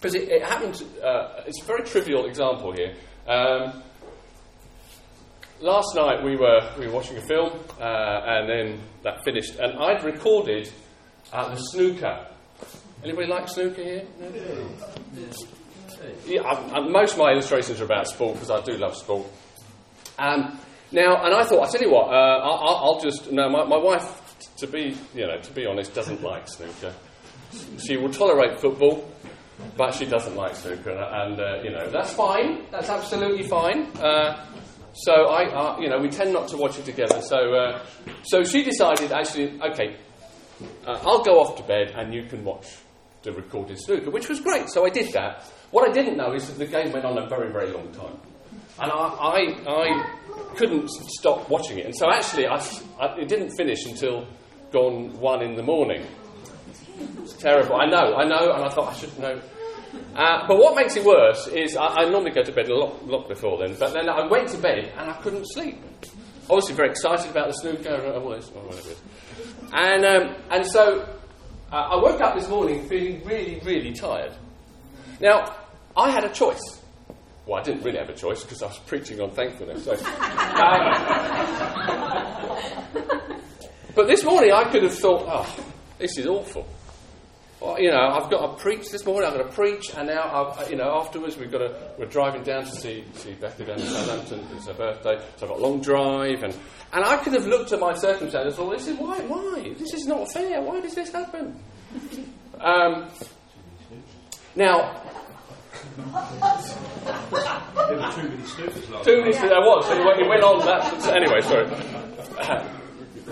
because 0.00 0.14
it, 0.14 0.28
it 0.28 0.42
happened, 0.44 0.82
uh, 1.02 1.42
it's 1.46 1.60
a 1.62 1.64
very 1.64 1.82
trivial 1.82 2.26
example 2.26 2.72
here. 2.72 2.94
Um, 3.26 3.82
last 5.60 5.94
night 5.94 6.22
we 6.22 6.36
were, 6.36 6.60
we 6.78 6.86
were 6.86 6.92
watching 6.92 7.16
a 7.16 7.20
film, 7.20 7.52
uh, 7.80 7.82
and 7.82 8.48
then 8.48 8.80
that 9.02 9.24
finished, 9.24 9.56
and 9.56 9.78
I'd 9.78 10.04
recorded 10.04 10.70
uh, 11.32 11.48
the 11.48 11.56
snooker. 11.56 12.26
Anybody 13.02 13.26
like 13.28 13.48
snooker 13.48 13.82
here? 13.82 14.06
No? 14.20 14.30
Yeah, 16.26 16.42
I, 16.42 16.78
I, 16.78 16.80
most 16.88 17.12
of 17.12 17.18
my 17.18 17.32
illustrations 17.32 17.80
are 17.80 17.84
about 17.84 18.06
sport 18.08 18.34
because 18.34 18.50
I 18.50 18.60
do 18.62 18.76
love 18.76 18.96
sport. 18.96 19.26
Um, 20.18 20.58
now, 20.90 21.24
and 21.24 21.34
I 21.34 21.44
thought, 21.44 21.68
I 21.68 21.70
tell 21.70 21.82
you 21.82 21.92
what, 21.92 22.08
uh, 22.08 22.40
I'll, 22.42 22.76
I'll, 22.76 23.00
just 23.00 23.30
no. 23.30 23.48
My, 23.48 23.64
my 23.64 23.76
wife, 23.76 24.36
to 24.56 24.66
be 24.66 24.96
you 25.14 25.26
know, 25.26 25.38
to 25.38 25.52
be 25.52 25.66
honest, 25.66 25.94
doesn't 25.94 26.22
like 26.22 26.48
snooker. 26.48 26.94
She 27.78 27.96
will 27.96 28.10
tolerate 28.10 28.60
football, 28.60 29.10
but 29.76 29.94
she 29.94 30.06
doesn't 30.06 30.34
like 30.34 30.56
snooker, 30.56 30.90
and 30.90 31.38
uh, 31.38 31.62
you 31.62 31.70
know 31.70 31.90
that's 31.90 32.12
fine. 32.12 32.64
That's 32.70 32.88
absolutely 32.88 33.46
fine. 33.46 33.84
Uh, 33.96 34.44
so 34.94 35.12
I, 35.12 35.78
you 35.80 35.88
know, 35.88 35.98
we 35.98 36.08
tend 36.08 36.32
not 36.32 36.48
to 36.48 36.56
watch 36.56 36.78
it 36.78 36.84
together. 36.84 37.20
So, 37.20 37.54
uh, 37.54 37.84
so 38.24 38.42
she 38.42 38.64
decided 38.64 39.12
actually, 39.12 39.60
okay, 39.60 39.96
uh, 40.86 40.98
I'll 41.04 41.22
go 41.22 41.40
off 41.40 41.56
to 41.56 41.62
bed, 41.62 41.92
and 41.94 42.12
you 42.12 42.24
can 42.24 42.44
watch 42.44 42.66
the 43.22 43.32
recorded 43.32 43.78
snooker, 43.78 44.10
which 44.10 44.28
was 44.28 44.40
great. 44.40 44.70
So 44.70 44.84
I 44.86 44.90
did 44.90 45.12
that. 45.12 45.44
What 45.70 45.88
I 45.88 45.92
didn't 45.92 46.16
know 46.16 46.32
is 46.32 46.48
that 46.48 46.58
the 46.58 46.66
game 46.66 46.92
went 46.92 47.04
on 47.04 47.18
a 47.18 47.28
very, 47.28 47.52
very 47.52 47.70
long 47.70 47.92
time. 47.92 48.18
And 48.80 48.92
I, 48.92 48.96
I, 48.96 49.56
I 49.66 50.54
couldn't 50.56 50.88
stop 50.88 51.48
watching 51.48 51.78
it. 51.78 51.86
And 51.86 51.96
so 51.96 52.10
actually, 52.10 52.46
I, 52.46 52.56
I, 53.00 53.16
it 53.18 53.28
didn't 53.28 53.50
finish 53.56 53.86
until 53.86 54.26
gone 54.72 55.18
one 55.18 55.42
in 55.42 55.54
the 55.54 55.62
morning. 55.62 56.04
It's 57.22 57.34
terrible. 57.34 57.76
I 57.76 57.86
know, 57.86 58.14
I 58.14 58.24
know, 58.24 58.52
and 58.52 58.64
I 58.64 58.68
thought 58.68 58.92
I 58.92 58.96
should 58.96 59.18
know. 59.18 59.40
Uh, 60.14 60.46
but 60.46 60.58
what 60.58 60.74
makes 60.76 60.96
it 60.96 61.04
worse 61.04 61.46
is 61.48 61.76
I, 61.76 61.86
I 61.86 62.08
normally 62.08 62.32
go 62.32 62.42
to 62.42 62.52
bed 62.52 62.68
a 62.68 62.74
lot, 62.74 63.06
lot, 63.06 63.28
before 63.28 63.58
then, 63.58 63.76
but 63.78 63.92
then 63.94 64.08
I 64.08 64.26
went 64.26 64.48
to 64.48 64.58
bed 64.58 64.92
and 64.96 65.10
I 65.10 65.14
couldn't 65.22 65.44
sleep. 65.44 65.78
Obviously, 66.50 66.74
very 66.74 66.90
excited 66.90 67.30
about 67.30 67.48
the 67.48 67.54
snooker 67.54 67.94
and 67.94 68.22
all 68.22 68.30
this, 68.30 68.48
whatever 68.48 68.78
it 68.78 68.86
is. 68.86 69.02
And, 69.72 70.04
um, 70.04 70.36
and 70.50 70.66
so 70.66 71.00
uh, 71.70 71.76
I 71.76 71.96
woke 71.96 72.20
up 72.20 72.34
this 72.34 72.48
morning 72.48 72.88
feeling 72.88 73.22
really, 73.24 73.60
really 73.64 73.92
tired. 73.92 74.32
Now, 75.20 75.54
I 75.96 76.10
had 76.10 76.24
a 76.24 76.30
choice. 76.30 76.77
Well, 77.48 77.58
I 77.58 77.62
didn't 77.62 77.82
really 77.82 77.96
have 77.96 78.10
a 78.10 78.14
choice 78.14 78.44
because 78.44 78.62
I 78.62 78.66
was 78.66 78.78
preaching 78.80 79.22
on 79.22 79.30
thankfulness. 79.30 79.86
So. 79.86 79.92
but 83.94 84.06
this 84.06 84.22
morning 84.22 84.52
I 84.52 84.70
could 84.70 84.82
have 84.82 84.92
thought, 84.92 85.24
oh, 85.26 85.64
this 85.98 86.18
is 86.18 86.26
awful. 86.26 86.68
Well, 87.58 87.80
you 87.80 87.90
know, 87.90 88.06
I've 88.06 88.30
got 88.30 88.46
to 88.46 88.62
preach 88.62 88.90
this 88.90 89.06
morning. 89.06 89.30
I've 89.30 89.36
got 89.38 89.44
to 89.44 89.52
preach, 89.52 89.94
and 89.96 90.08
now, 90.08 90.54
I've, 90.58 90.70
you 90.70 90.76
know, 90.76 91.00
afterwards 91.00 91.38
we've 91.38 91.50
got 91.50 91.58
to. 91.58 91.74
We're 91.98 92.04
driving 92.04 92.42
down 92.42 92.66
to 92.66 92.70
see 92.70 93.02
see 93.14 93.32
Becky 93.32 93.64
down 93.64 93.80
in 93.80 93.86
Southampton. 93.86 94.46
It's 94.54 94.66
her 94.66 94.74
birthday, 94.74 95.18
so 95.38 95.46
I've 95.46 95.48
got 95.48 95.58
a 95.58 95.62
long 95.62 95.80
drive, 95.80 96.44
and 96.44 96.54
and 96.92 97.04
I 97.04 97.16
could 97.16 97.32
have 97.32 97.46
looked 97.46 97.72
at 97.72 97.80
my 97.80 97.94
circumstances. 97.94 98.56
and 98.56 98.56
thought, 98.56 98.78
this 98.78 98.86
is 98.86 98.98
why, 98.98 99.18
why? 99.22 99.74
This 99.76 99.94
is 99.94 100.06
not 100.06 100.30
fair. 100.30 100.60
Why 100.60 100.80
does 100.80 100.94
this 100.94 101.10
happen? 101.10 101.58
Um, 102.60 103.08
now, 104.54 105.02
there 107.88 107.96
were 107.96 108.12
too 108.12 108.28
many 108.28 108.42
snookers 108.42 108.90
last 108.90 109.04
Too 109.04 109.20
many 109.20 109.32
snookers, 109.32 109.48
there 109.48 109.60
was. 109.60 110.18
It 110.18 110.28
went 110.28 110.42
on 110.42 110.66
that. 110.66 111.06
Anyway, 111.08 111.40
sorry. 111.42 112.68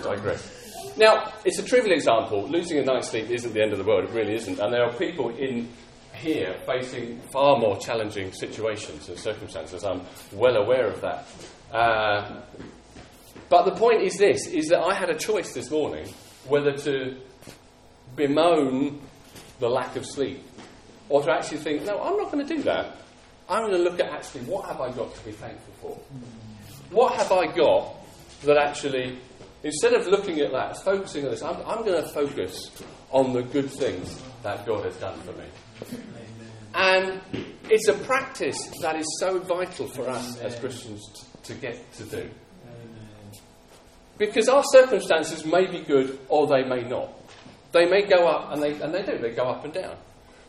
digress. 0.01 0.95
Now, 0.97 1.31
it's 1.45 1.59
a 1.59 1.63
trivial 1.63 1.93
example. 1.93 2.47
Losing 2.47 2.79
a 2.79 2.83
night's 2.83 3.09
sleep 3.09 3.29
isn't 3.29 3.53
the 3.53 3.61
end 3.61 3.71
of 3.71 3.77
the 3.77 3.83
world. 3.83 4.05
It 4.05 4.11
really 4.11 4.33
isn't. 4.35 4.59
And 4.59 4.73
there 4.73 4.83
are 4.83 4.93
people 4.93 5.29
in 5.35 5.69
here 6.13 6.55
facing 6.65 7.19
far 7.31 7.57
more 7.59 7.77
challenging 7.77 8.31
situations 8.31 9.07
and 9.09 9.17
circumstances. 9.19 9.83
I'm 9.83 10.01
well 10.33 10.55
aware 10.55 10.87
of 10.87 11.01
that. 11.01 11.27
Uh, 11.71 12.41
but 13.49 13.65
the 13.65 13.71
point 13.71 14.01
is 14.01 14.17
this: 14.17 14.47
is 14.47 14.69
that 14.69 14.79
I 14.79 14.93
had 14.93 15.09
a 15.09 15.17
choice 15.17 15.53
this 15.53 15.69
morning 15.69 16.07
whether 16.47 16.73
to 16.73 17.17
bemoan 18.15 19.01
the 19.59 19.69
lack 19.69 19.95
of 19.95 20.05
sleep 20.05 20.43
or 21.09 21.23
to 21.23 21.31
actually 21.31 21.57
think, 21.57 21.83
no, 21.85 22.01
I'm 22.01 22.17
not 22.17 22.31
going 22.31 22.45
to 22.45 22.55
do 22.55 22.63
that. 22.63 22.97
I'm 23.49 23.63
going 23.63 23.77
to 23.77 23.89
look 23.89 23.99
at 23.99 24.09
actually 24.11 24.41
what 24.41 24.65
have 24.65 24.81
I 24.81 24.91
got 24.91 25.15
to 25.15 25.25
be 25.25 25.31
thankful 25.31 25.73
for? 25.81 26.95
What 26.95 27.15
have 27.15 27.31
I 27.31 27.47
got 27.47 27.95
that 28.43 28.57
actually, 28.57 29.17
instead 29.63 29.93
of 29.93 30.07
looking 30.07 30.39
at 30.39 30.51
that, 30.51 30.83
focusing 30.83 31.25
on 31.25 31.31
this, 31.31 31.41
I'm, 31.41 31.57
I'm 31.65 31.85
going 31.85 32.01
to 32.01 32.09
focus 32.09 32.71
on 33.11 33.33
the 33.33 33.41
good 33.41 33.69
things 33.69 34.21
that 34.43 34.65
God 34.65 34.85
has 34.85 34.95
done 34.97 35.19
for 35.21 35.31
me. 35.33 35.45
And 36.73 37.21
it's 37.69 37.87
a 37.87 37.93
practice 37.93 38.57
that 38.81 38.95
is 38.97 39.05
so 39.19 39.39
vital 39.39 39.87
for 39.87 40.07
us 40.09 40.37
as 40.39 40.59
Christians 40.59 41.07
to, 41.43 41.53
to 41.53 41.59
get 41.59 41.93
to 41.93 42.03
do. 42.03 42.29
Because 44.17 44.49
our 44.49 44.63
circumstances 44.71 45.45
may 45.45 45.67
be 45.67 45.79
good 45.81 46.19
or 46.27 46.47
they 46.47 46.63
may 46.63 46.83
not. 46.83 47.13
They 47.71 47.85
may 47.85 48.05
go 48.07 48.27
up, 48.27 48.53
and 48.53 48.63
they, 48.63 48.79
and 48.81 48.93
they 48.93 49.03
do, 49.03 49.17
they 49.17 49.31
go 49.31 49.43
up 49.43 49.63
and 49.63 49.73
down. 49.73 49.95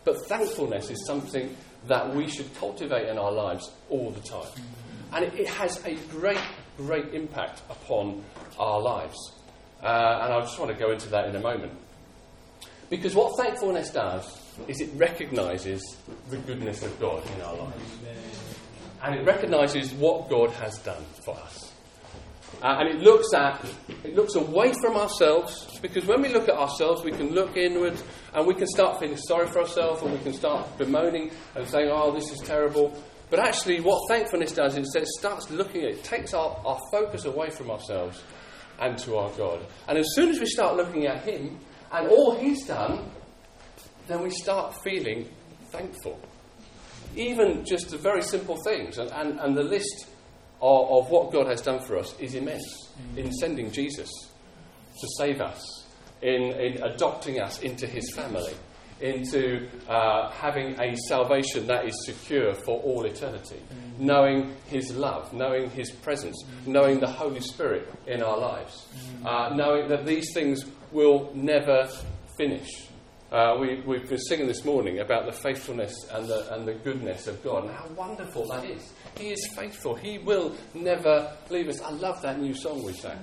But 0.08 0.24
thankfulness 0.24 0.88
is 0.88 1.04
something 1.04 1.54
that 1.86 2.14
we 2.14 2.30
should 2.30 2.54
cultivate 2.54 3.10
in 3.10 3.18
our 3.18 3.30
lives 3.30 3.70
all 3.90 4.10
the 4.10 4.20
time. 4.20 4.50
And 5.12 5.22
it, 5.22 5.34
it 5.34 5.48
has 5.48 5.84
a 5.84 5.96
great 6.10 6.40
great 6.78 7.12
impact 7.12 7.60
upon 7.68 8.24
our 8.58 8.80
lives. 8.80 9.18
Uh, 9.82 10.20
and 10.22 10.32
I 10.32 10.40
just 10.40 10.58
want 10.58 10.70
to 10.70 10.78
go 10.78 10.92
into 10.92 11.10
that 11.10 11.28
in 11.28 11.36
a 11.36 11.40
moment. 11.40 11.72
Because 12.88 13.14
what 13.14 13.36
thankfulness 13.36 13.90
does 13.90 14.24
is 14.66 14.80
it 14.80 14.88
recognises 14.94 15.98
the 16.30 16.38
goodness 16.38 16.82
of 16.82 16.98
God 16.98 17.22
in 17.36 17.42
our 17.42 17.56
lives. 17.56 17.98
And 19.02 19.14
it 19.14 19.26
recognises 19.26 19.92
what 19.92 20.30
God 20.30 20.48
has 20.52 20.78
done 20.78 21.04
for 21.22 21.36
us. 21.36 21.67
Uh, 22.62 22.78
and 22.80 22.88
it 22.88 23.02
looks 23.02 23.32
at, 23.34 23.64
it 24.02 24.14
looks 24.16 24.34
away 24.34 24.72
from 24.82 24.96
ourselves, 24.96 25.78
because 25.80 26.06
when 26.06 26.20
we 26.22 26.28
look 26.28 26.48
at 26.48 26.56
ourselves, 26.56 27.04
we 27.04 27.12
can 27.12 27.30
look 27.32 27.56
inward 27.56 27.96
and 28.34 28.46
we 28.46 28.54
can 28.54 28.66
start 28.66 28.98
feeling 28.98 29.16
sorry 29.16 29.46
for 29.46 29.60
ourselves 29.60 30.02
and 30.02 30.12
we 30.12 30.18
can 30.18 30.32
start 30.32 30.66
bemoaning 30.76 31.30
and 31.54 31.68
saying, 31.68 31.88
oh, 31.92 32.12
this 32.12 32.32
is 32.32 32.40
terrible. 32.40 33.00
But 33.30 33.40
actually, 33.40 33.80
what 33.80 34.08
thankfulness 34.08 34.52
does 34.52 34.76
is 34.76 34.92
it 34.94 35.06
starts 35.06 35.50
looking 35.50 35.82
at 35.82 35.90
it, 35.90 36.04
takes 36.04 36.34
our, 36.34 36.60
our 36.64 36.78
focus 36.90 37.26
away 37.26 37.50
from 37.50 37.70
ourselves 37.70 38.22
and 38.80 38.96
to 38.98 39.16
our 39.16 39.30
God. 39.32 39.64
And 39.86 39.98
as 39.98 40.06
soon 40.14 40.30
as 40.30 40.40
we 40.40 40.46
start 40.46 40.76
looking 40.76 41.06
at 41.06 41.22
Him 41.24 41.58
and 41.92 42.08
all 42.08 42.36
He's 42.36 42.66
done, 42.66 43.10
then 44.06 44.22
we 44.22 44.30
start 44.30 44.82
feeling 44.82 45.28
thankful. 45.70 46.18
Even 47.14 47.64
just 47.64 47.90
the 47.90 47.98
very 47.98 48.22
simple 48.22 48.56
things, 48.64 48.98
and, 48.98 49.10
and, 49.12 49.38
and 49.40 49.56
the 49.56 49.62
list 49.62 50.06
of, 50.60 50.90
of, 50.90 51.10
what 51.10 51.32
God 51.32 51.46
has 51.46 51.60
done 51.60 51.80
for 51.80 51.98
us 51.98 52.18
is 52.18 52.34
immense 52.34 52.90
in 53.16 53.32
sending 53.32 53.70
Jesus 53.70 54.10
to 55.00 55.08
save 55.18 55.40
us, 55.40 55.86
in, 56.22 56.52
in 56.58 56.82
adopting 56.82 57.40
us 57.40 57.60
into 57.60 57.86
His 57.86 58.12
family, 58.14 58.54
into 59.00 59.68
uh, 59.88 60.30
having 60.30 60.78
a 60.80 60.96
salvation 61.08 61.66
that 61.68 61.86
is 61.86 61.94
secure 62.04 62.54
for 62.54 62.80
all 62.80 63.04
eternity, 63.04 63.62
knowing 63.98 64.54
His 64.66 64.94
love, 64.96 65.32
knowing 65.32 65.70
His 65.70 65.90
presence, 65.90 66.44
knowing 66.66 66.98
the 66.98 67.06
Holy 67.06 67.40
Spirit 67.40 67.88
in 68.06 68.22
our 68.22 68.38
lives, 68.38 68.86
uh, 69.24 69.50
knowing 69.54 69.88
that 69.88 70.04
these 70.04 70.32
things 70.34 70.64
will 70.90 71.30
never 71.34 71.88
finish. 72.36 72.87
Uh, 73.30 73.58
we, 73.60 73.80
we've 73.80 74.08
been 74.08 74.18
singing 74.18 74.46
this 74.46 74.64
morning 74.64 75.00
about 75.00 75.26
the 75.26 75.32
faithfulness 75.32 75.94
and 76.12 76.26
the, 76.26 76.54
and 76.54 76.66
the 76.66 76.72
goodness 76.72 77.26
of 77.26 77.42
God 77.44 77.64
and 77.64 77.74
how 77.74 77.86
wonderful 77.88 78.46
that 78.48 78.64
is. 78.64 78.90
He 79.18 79.28
is 79.28 79.48
faithful. 79.54 79.94
He 79.94 80.16
will 80.16 80.54
never 80.72 81.30
leave 81.50 81.68
us. 81.68 81.82
I 81.82 81.90
love 81.90 82.22
that 82.22 82.40
new 82.40 82.54
song 82.54 82.82
we 82.82 82.94
sang. 82.94 83.18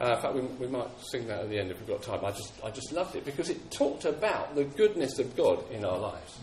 Uh, 0.00 0.14
in 0.14 0.22
fact, 0.22 0.34
we, 0.34 0.42
we 0.42 0.68
might 0.68 0.88
sing 1.10 1.26
that 1.26 1.40
at 1.40 1.48
the 1.48 1.58
end 1.58 1.72
if 1.72 1.78
we've 1.80 1.88
got 1.88 2.02
time. 2.02 2.24
I 2.24 2.30
just, 2.30 2.52
I 2.64 2.70
just 2.70 2.92
loved 2.92 3.16
it 3.16 3.24
because 3.24 3.50
it 3.50 3.68
talked 3.72 4.04
about 4.04 4.54
the 4.54 4.62
goodness 4.62 5.18
of 5.18 5.36
God 5.36 5.68
in 5.72 5.84
our 5.84 5.98
lives 5.98 6.38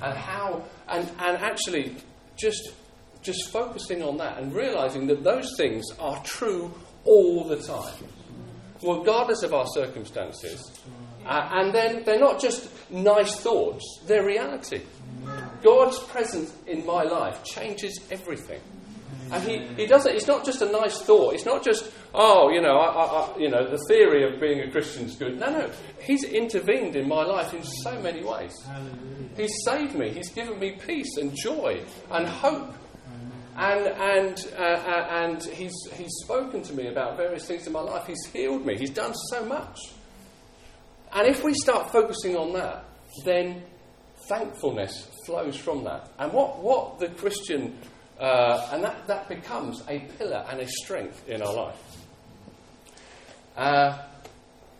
and 0.00 0.16
how, 0.16 0.62
and, 0.88 1.10
and 1.18 1.38
actually 1.38 1.96
just, 2.36 2.70
just 3.20 3.50
focusing 3.50 4.00
on 4.00 4.16
that 4.18 4.38
and 4.38 4.54
realizing 4.54 5.08
that 5.08 5.24
those 5.24 5.56
things 5.56 5.84
are 5.98 6.22
true 6.22 6.72
all 7.04 7.48
the 7.48 7.56
time, 7.56 8.04
regardless 8.82 9.42
of 9.42 9.54
our 9.54 9.66
circumstances. 9.74 10.70
Uh, 11.26 11.48
and 11.52 11.74
then 11.74 12.02
they're 12.04 12.18
not 12.18 12.40
just 12.40 12.70
nice 12.90 13.36
thoughts, 13.36 14.00
they're 14.06 14.24
reality. 14.24 14.82
God's 15.62 15.98
presence 15.98 16.54
in 16.66 16.84
my 16.86 17.02
life 17.02 17.44
changes 17.44 18.00
everything. 18.10 18.60
And 19.32 19.42
he, 19.44 19.58
he 19.76 19.86
does 19.86 20.06
it, 20.06 20.16
it's 20.16 20.26
not 20.26 20.44
just 20.44 20.60
a 20.60 20.70
nice 20.70 21.02
thought. 21.02 21.34
It's 21.34 21.44
not 21.44 21.64
just, 21.64 21.90
oh, 22.14 22.50
you 22.50 22.60
know, 22.60 22.76
I, 22.78 23.04
I, 23.04 23.38
you 23.38 23.48
know, 23.48 23.68
the 23.70 23.78
theory 23.86 24.24
of 24.24 24.40
being 24.40 24.60
a 24.60 24.70
Christian 24.70 25.04
is 25.04 25.14
good. 25.14 25.38
No, 25.38 25.50
no. 25.50 25.70
He's 26.00 26.24
intervened 26.24 26.96
in 26.96 27.06
my 27.06 27.22
life 27.22 27.54
in 27.54 27.62
so 27.62 28.00
many 28.00 28.24
ways. 28.24 28.52
He's 29.36 29.52
saved 29.64 29.94
me. 29.94 30.10
He's 30.10 30.30
given 30.30 30.58
me 30.58 30.72
peace 30.84 31.16
and 31.16 31.32
joy 31.36 31.80
and 32.10 32.26
hope. 32.26 32.74
And, 33.60 33.88
and, 33.88 34.52
uh, 34.58 34.62
uh, 34.62 35.06
and 35.10 35.42
he's, 35.44 35.74
he's 35.92 36.12
spoken 36.24 36.62
to 36.62 36.72
me 36.72 36.86
about 36.86 37.18
various 37.18 37.46
things 37.46 37.66
in 37.66 37.74
my 37.74 37.82
life. 37.82 38.06
He's 38.06 38.24
healed 38.32 38.64
me. 38.64 38.78
He's 38.78 38.88
done 38.88 39.12
so 39.28 39.44
much. 39.44 39.78
And 41.12 41.28
if 41.28 41.44
we 41.44 41.52
start 41.52 41.92
focusing 41.92 42.38
on 42.38 42.54
that, 42.54 42.86
then 43.26 43.62
thankfulness 44.30 45.06
flows 45.26 45.58
from 45.58 45.84
that. 45.84 46.10
And 46.18 46.32
what, 46.32 46.62
what 46.62 47.00
the 47.00 47.08
Christian, 47.08 47.76
uh, 48.18 48.70
and 48.72 48.82
that, 48.82 49.06
that 49.08 49.28
becomes 49.28 49.82
a 49.88 49.98
pillar 50.16 50.42
and 50.48 50.60
a 50.60 50.66
strength 50.66 51.28
in 51.28 51.42
our 51.42 51.52
life. 51.52 51.82
Uh, 53.58 53.98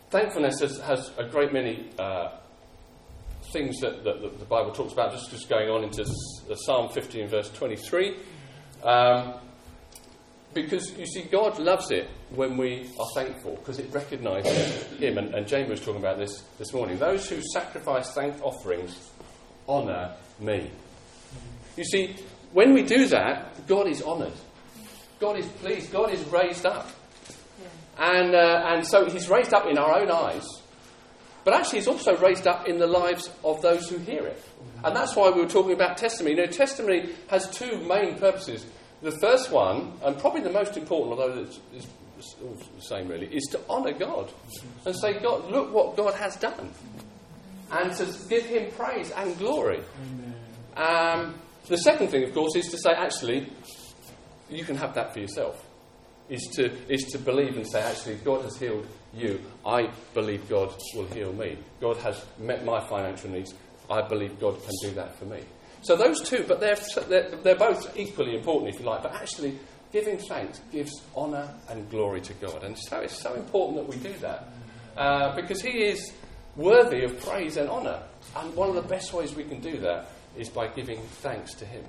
thankfulness 0.09 0.59
has, 0.61 0.81
has, 0.81 1.11
a 1.19 1.25
great 1.25 1.53
many 1.53 1.91
uh, 1.99 2.31
things 3.53 3.79
that, 3.81 4.05
that, 4.05 4.23
that, 4.23 4.39
the 4.39 4.47
Bible 4.47 4.73
talks 4.73 4.95
about, 4.95 5.13
just, 5.13 5.31
just 5.31 5.51
going 5.51 5.69
on 5.69 5.85
into 5.85 6.07
Psalm 6.65 6.89
15, 6.89 7.29
verse 7.29 7.51
23. 7.51 8.17
Um, 8.85 9.35
because 10.53 10.97
you 10.99 11.07
see, 11.07 11.23
God 11.23 11.59
loves 11.59 11.91
it 11.91 12.09
when 12.31 12.57
we 12.57 12.91
are 12.99 13.07
thankful 13.15 13.57
because 13.57 13.79
it 13.79 13.93
recognises 13.93 14.83
Him. 14.99 15.19
And, 15.19 15.35
and 15.35 15.47
James 15.47 15.71
was 15.71 15.81
talking 15.81 16.01
about 16.01 16.19
this 16.19 16.43
this 16.59 16.73
morning. 16.73 16.99
Those 16.99 17.29
who 17.29 17.41
sacrifice 17.53 18.11
thank 18.13 18.43
offerings 18.43 19.11
honour 19.69 20.17
me. 20.41 20.71
You 21.77 21.85
see, 21.85 22.17
when 22.53 22.75
we 22.75 22.83
do 22.83 23.07
that, 23.09 23.67
God 23.69 23.87
is 23.87 24.03
honoured. 24.03 24.33
God 25.21 25.39
is 25.39 25.47
pleased. 25.47 25.93
God 25.93 26.13
is 26.13 26.21
raised 26.25 26.67
up. 26.67 26.89
And, 27.99 28.35
uh, 28.35 28.65
and 28.67 28.87
so 28.87 29.09
He's 29.09 29.29
raised 29.29 29.55
up 29.55 29.67
in 29.67 29.79
our 29.79 30.01
own 30.01 30.11
eyes. 30.11 30.47
But 31.45 31.55
actually, 31.55 31.81
He's 31.81 31.89
also 31.89 32.17
raised 32.17 32.47
up 32.49 32.67
in 32.67 32.79
the 32.79 32.87
lives 32.87 33.31
of 33.45 33.63
those 33.63 33.89
who 33.89 33.99
hear 33.99 34.27
it. 34.27 34.43
And 34.83 34.97
that's 34.97 35.15
why 35.15 35.31
we 35.31 35.43
were 35.43 35.49
talking 35.49 35.73
about 35.73 35.97
testimony. 35.97 36.37
You 36.37 36.47
know, 36.47 36.53
testimony 36.53 37.11
has 37.29 37.51
two 37.51 37.79
main 37.81 38.19
purposes. 38.19 38.67
The 39.03 39.13
first 39.21 39.51
one, 39.51 39.93
and 40.05 40.19
probably 40.19 40.43
the 40.43 40.53
most 40.53 40.77
important, 40.77 41.19
although 41.19 41.43
it's, 41.43 41.61
it's 41.75 41.87
all 42.43 42.57
the 42.77 42.83
same 42.83 43.09
really, 43.09 43.27
is 43.27 43.45
to 43.53 43.61
honour 43.69 43.93
God 43.93 44.31
and 44.85 44.95
say, 44.95 45.21
God, 45.21 45.51
look 45.51 45.73
what 45.73 45.97
God 45.97 46.15
has 46.15 46.37
done. 46.37 46.71
And 47.73 47.95
to 47.95 48.07
give 48.29 48.45
Him 48.47 48.71
praise 48.73 49.11
and 49.13 49.37
glory. 49.39 49.81
Um, 50.77 51.35
the 51.69 51.79
second 51.79 52.09
thing, 52.09 52.25
of 52.25 52.35
course, 52.35 52.57
is 52.57 52.67
to 52.69 52.79
say, 52.79 52.91
actually, 52.91 53.51
you 54.51 54.65
can 54.65 54.77
have 54.77 54.95
that 54.95 55.13
for 55.13 55.21
yourself. 55.21 55.65
Is 56.29 56.47
to, 56.55 56.71
is 56.89 57.05
to 57.07 57.19
believe 57.19 57.57
and 57.57 57.67
say, 57.67 57.81
actually, 57.81 58.17
God 58.17 58.43
has 58.43 58.57
healed 58.57 58.87
you. 59.15 59.41
I 59.67 59.91
believe 60.15 60.49
God 60.49 60.73
will 60.95 61.07
heal 61.07 61.33
me. 61.33 61.59
God 61.81 61.97
has 61.99 62.25
met 62.39 62.65
my 62.65 62.81
financial 62.87 63.31
needs. 63.31 63.55
I 63.91 64.03
believe 64.03 64.39
God 64.39 64.63
can 64.63 64.73
do 64.83 64.95
that 64.95 65.17
for 65.17 65.25
me. 65.25 65.41
So 65.83 65.97
those 65.97 66.21
two, 66.21 66.45
but 66.47 66.61
they're, 66.61 66.77
they're, 67.09 67.31
they're 67.43 67.57
both 67.57 67.97
equally 67.99 68.37
important, 68.37 68.75
if 68.75 68.81
you 68.81 68.87
like. 68.87 69.03
But 69.03 69.15
actually, 69.15 69.59
giving 69.93 70.19
thanks 70.19 70.61
gives 70.71 70.93
honour 71.17 71.53
and 71.69 71.89
glory 71.91 72.21
to 72.21 72.35
God. 72.35 72.65
And 72.65 72.79
so 72.79 72.99
it's 73.01 73.19
so 73.19 73.35
important 73.35 73.79
that 73.79 73.89
we 73.89 74.03
do 74.03 74.17
that. 74.19 74.49
Uh, 74.97 75.35
because 75.35 75.63
He 75.63 75.85
is 75.85 76.13
worthy 76.57 77.05
of 77.05 77.19
praise 77.21 77.57
and 77.57 77.69
honour. 77.69 78.03
And 78.37 78.55
one 78.55 78.69
of 78.69 78.75
the 78.75 78.83
best 78.83 79.13
ways 79.13 79.35
we 79.35 79.45
can 79.45 79.61
do 79.61 79.79
that 79.79 80.09
is 80.37 80.49
by 80.49 80.69
giving 80.69 81.01
thanks 81.23 81.55
to 81.55 81.65
Him. 81.65 81.85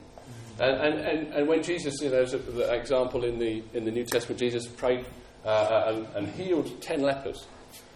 And, 0.59 0.99
and, 0.99 1.33
and, 1.33 1.47
when 1.47 1.63
Jesus, 1.63 1.95
you 2.01 2.09
know, 2.09 2.23
there's 2.23 2.31
the 2.31 2.73
example 2.73 3.23
in 3.23 3.39
the, 3.39 3.63
in 3.73 3.83
the 3.83 3.91
New 3.91 4.05
Testament, 4.05 4.39
Jesus 4.39 4.67
prayed 4.67 5.05
uh, 5.45 5.83
and, 5.87 6.07
and 6.15 6.27
healed 6.35 6.81
ten 6.81 7.01
lepers. 7.01 7.45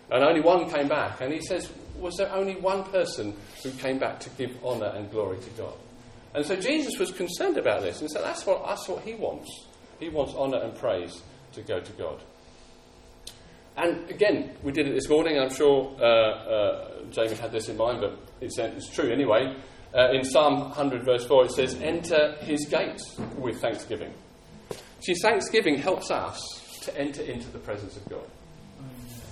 And 0.09 0.23
only 0.23 0.41
one 0.41 0.69
came 0.69 0.87
back. 0.87 1.21
And 1.21 1.33
he 1.33 1.41
says, 1.41 1.69
Was 1.99 2.15
there 2.17 2.31
only 2.33 2.55
one 2.55 2.83
person 2.83 3.35
who 3.63 3.71
came 3.71 3.99
back 3.99 4.19
to 4.21 4.29
give 4.31 4.51
honour 4.63 4.91
and 4.95 5.09
glory 5.11 5.39
to 5.39 5.49
God? 5.51 5.73
And 6.33 6.45
so 6.45 6.55
Jesus 6.55 6.99
was 6.99 7.11
concerned 7.11 7.57
about 7.57 7.81
this 7.81 8.01
and 8.01 8.11
said, 8.11 8.23
That's 8.23 8.45
what, 8.45 8.65
that's 8.65 8.87
what 8.87 9.03
he 9.03 9.15
wants. 9.15 9.49
He 9.99 10.09
wants 10.09 10.33
honour 10.33 10.57
and 10.57 10.75
praise 10.75 11.21
to 11.53 11.61
go 11.61 11.79
to 11.79 11.91
God. 11.93 12.21
And 13.77 14.09
again, 14.09 14.51
we 14.63 14.71
did 14.71 14.87
it 14.87 14.93
this 14.93 15.09
morning. 15.09 15.39
I'm 15.39 15.53
sure 15.53 15.95
uh, 15.99 16.05
uh, 16.05 17.03
Jamie 17.11 17.35
had 17.35 17.51
this 17.51 17.67
in 17.67 17.77
mind, 17.77 18.01
but 18.01 18.17
it's, 18.39 18.57
it's 18.57 18.89
true 18.89 19.11
anyway. 19.11 19.55
Uh, 19.93 20.11
in 20.11 20.23
Psalm 20.23 20.59
100, 20.59 21.05
verse 21.05 21.25
4, 21.25 21.45
it 21.45 21.51
says, 21.51 21.75
Enter 21.81 22.35
his 22.41 22.65
gates 22.65 23.17
with 23.37 23.61
thanksgiving. 23.61 24.13
See, 25.01 25.13
thanksgiving 25.21 25.77
helps 25.77 26.11
us 26.11 26.41
to 26.83 26.97
enter 26.97 27.21
into 27.21 27.49
the 27.51 27.59
presence 27.59 27.95
of 27.95 28.07
God. 28.09 28.27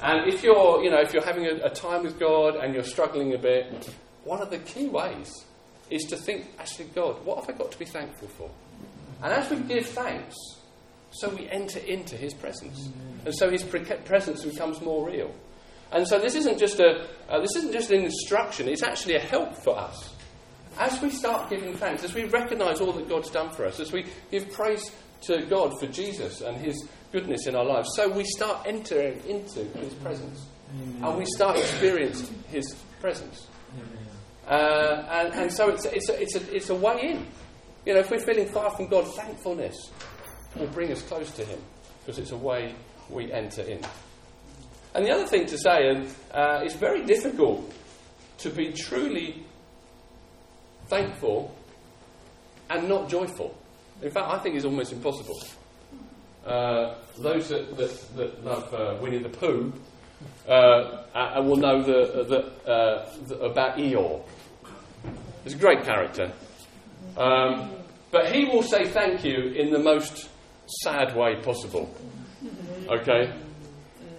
And 0.03 0.27
if 0.27 0.43
you're, 0.43 0.83
you 0.83 0.91
know, 0.91 0.99
if 0.99 1.13
you're 1.13 1.23
having 1.23 1.45
a, 1.45 1.65
a 1.65 1.69
time 1.69 2.03
with 2.03 2.19
God 2.19 2.57
and 2.57 2.73
you're 2.73 2.83
struggling 2.83 3.33
a 3.33 3.37
bit, 3.37 3.89
one 4.25 4.41
of 4.41 4.49
the 4.49 4.59
key 4.59 4.87
ways 4.89 5.45
is 5.89 6.03
to 6.05 6.17
think, 6.17 6.45
actually, 6.59 6.89
God, 6.89 7.25
what 7.25 7.39
have 7.39 7.55
I 7.55 7.57
got 7.57 7.71
to 7.71 7.79
be 7.79 7.85
thankful 7.85 8.27
for? 8.27 8.51
And 9.23 9.31
as 9.31 9.49
we 9.49 9.57
give 9.57 9.85
thanks, 9.85 10.35
so 11.11 11.29
we 11.29 11.49
enter 11.49 11.79
into 11.79 12.17
His 12.17 12.33
presence, 12.33 12.89
and 13.23 13.33
so 13.33 13.49
His 13.49 13.63
pre- 13.63 13.79
presence 13.79 14.43
becomes 14.43 14.81
more 14.81 15.07
real. 15.07 15.33
And 15.93 16.05
so 16.05 16.19
this 16.19 16.35
isn't 16.35 16.57
just 16.57 16.79
a 16.79 17.07
uh, 17.29 17.39
this 17.39 17.55
isn't 17.55 17.71
just 17.71 17.91
an 17.91 18.03
instruction; 18.03 18.67
it's 18.67 18.83
actually 18.83 19.15
a 19.15 19.19
help 19.19 19.55
for 19.55 19.77
us. 19.77 20.13
As 20.79 20.99
we 21.01 21.11
start 21.11 21.49
giving 21.49 21.75
thanks, 21.75 22.03
as 22.03 22.15
we 22.15 22.25
recognise 22.25 22.81
all 22.81 22.91
that 22.93 23.07
God's 23.07 23.29
done 23.29 23.51
for 23.51 23.65
us, 23.65 23.79
as 23.79 23.91
we 23.91 24.07
give 24.31 24.51
praise 24.51 24.91
to 25.21 25.45
God 25.45 25.79
for 25.79 25.85
Jesus 25.87 26.41
and 26.41 26.57
His 26.57 26.89
goodness 27.13 27.47
in 27.47 27.55
our 27.55 27.63
lives, 27.63 27.87
so 27.95 28.09
we 28.09 28.25
start 28.25 28.65
entering 28.65 29.21
into 29.29 29.63
His 29.79 29.93
presence, 29.93 30.45
and 31.01 31.17
we 31.17 31.25
start 31.25 31.57
experiencing 31.57 32.43
His 32.49 32.75
presence. 32.99 33.47
Uh, 34.45 35.05
and, 35.09 35.33
and, 35.33 35.53
so 35.53 35.69
it's, 35.69 35.85
it's, 35.85 36.09
a, 36.09 36.21
it's, 36.21 36.35
a, 36.35 36.55
it's 36.55 36.69
a 36.69 36.75
way 36.75 37.11
in. 37.11 37.25
You 37.85 37.93
know, 37.93 37.99
if 38.01 38.11
we're 38.11 38.19
feeling 38.19 38.49
far 38.49 38.71
from 38.71 38.87
God, 38.87 39.07
thankfulness 39.15 39.91
will 40.57 40.67
bring 40.67 40.91
us 40.91 41.01
close 41.03 41.31
to 41.31 41.45
Him. 41.45 41.59
because 42.03 42.19
it's 42.19 42.31
a 42.31 42.37
way 42.37 42.75
we 43.09 43.31
enter 43.31 43.61
in. 43.61 43.79
And 44.93 45.05
the 45.05 45.11
other 45.11 45.25
thing 45.25 45.45
to 45.47 45.57
say, 45.57 45.89
and 45.89 46.07
uh, 46.33 46.61
it's 46.63 46.75
very 46.75 47.05
difficult 47.05 47.73
to 48.39 48.49
be 48.49 48.73
truly 48.73 49.43
thankful 50.87 51.55
and 52.69 52.89
not 52.89 53.09
joyful. 53.09 53.55
In 54.01 54.11
fact, 54.11 54.29
I 54.29 54.39
think 54.39 54.55
it's 54.55 54.65
almost 54.65 54.91
impossible. 54.91 55.39
Uh, 56.45 56.95
those 57.19 57.49
that, 57.49 57.77
that, 57.77 58.15
that 58.17 58.43
love 58.43 58.73
uh, 58.73 58.97
Winnie 59.01 59.19
the 59.19 59.29
Pooh 59.29 59.71
uh, 60.47 61.03
and 61.15 61.47
will 61.47 61.57
know 61.57 61.81
the, 61.81 62.25
the, 62.25 62.69
uh, 62.69 63.09
the, 63.27 63.39
about 63.39 63.77
Eeyore. 63.77 64.23
He's 65.43 65.53
a 65.53 65.57
great 65.57 65.83
character. 65.83 66.33
Um, 67.17 67.71
but 68.11 68.33
he 68.33 68.45
will 68.45 68.63
say 68.63 68.87
thank 68.87 69.23
you 69.23 69.53
in 69.55 69.71
the 69.71 69.79
most 69.79 70.29
sad 70.83 71.15
way 71.15 71.35
possible. 71.41 71.93
Okay? 72.89 73.33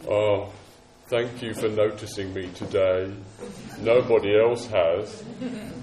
Oh, 0.09 0.53
thank 1.09 1.43
you 1.43 1.55
for 1.55 1.69
noticing 1.69 2.33
me 2.33 2.49
today. 2.55 3.13
Nobody 3.81 4.39
else 4.39 4.67
has. 4.67 5.23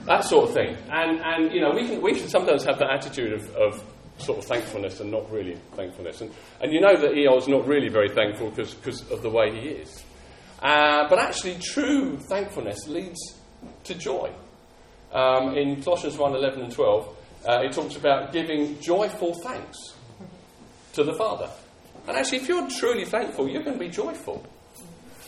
That 0.05 0.23
sort 0.23 0.49
of 0.49 0.53
thing. 0.55 0.75
And, 0.89 1.19
and 1.21 1.53
you 1.53 1.61
know, 1.61 1.71
we 1.71 1.87
can, 1.87 2.01
we 2.01 2.13
can 2.13 2.27
sometimes 2.27 2.63
have 2.65 2.79
that 2.79 2.89
attitude 2.89 3.33
of, 3.33 3.55
of 3.55 3.83
sort 4.21 4.39
of 4.39 4.45
thankfulness 4.45 4.99
and 4.99 5.11
not 5.11 5.29
really 5.31 5.55
thankfulness. 5.75 6.21
And, 6.21 6.31
and 6.61 6.71
you 6.71 6.81
know 6.81 6.95
that 6.95 7.11
Eeyore's 7.11 7.47
not 7.47 7.67
really 7.67 7.89
very 7.89 8.09
thankful 8.09 8.49
because 8.51 9.09
of 9.11 9.21
the 9.21 9.29
way 9.29 9.51
he 9.51 9.67
is. 9.69 10.03
Uh, 10.61 11.09
but 11.09 11.19
actually, 11.19 11.57
true 11.59 12.17
thankfulness 12.17 12.87
leads 12.87 13.19
to 13.83 13.95
joy. 13.95 14.31
Um, 15.11 15.57
in 15.57 15.81
Colossians 15.81 16.17
1 16.17 16.35
11 16.35 16.61
and 16.61 16.71
12, 16.71 17.17
uh, 17.47 17.61
it 17.63 17.73
talks 17.73 17.95
about 17.95 18.31
giving 18.31 18.79
joyful 18.79 19.33
thanks 19.33 19.77
to 20.93 21.03
the 21.03 21.13
Father. 21.13 21.49
And 22.07 22.17
actually, 22.17 22.39
if 22.39 22.47
you're 22.47 22.69
truly 22.69 23.05
thankful, 23.05 23.49
you're 23.49 23.63
going 23.63 23.77
to 23.77 23.83
be 23.83 23.89
joyful. 23.89 24.45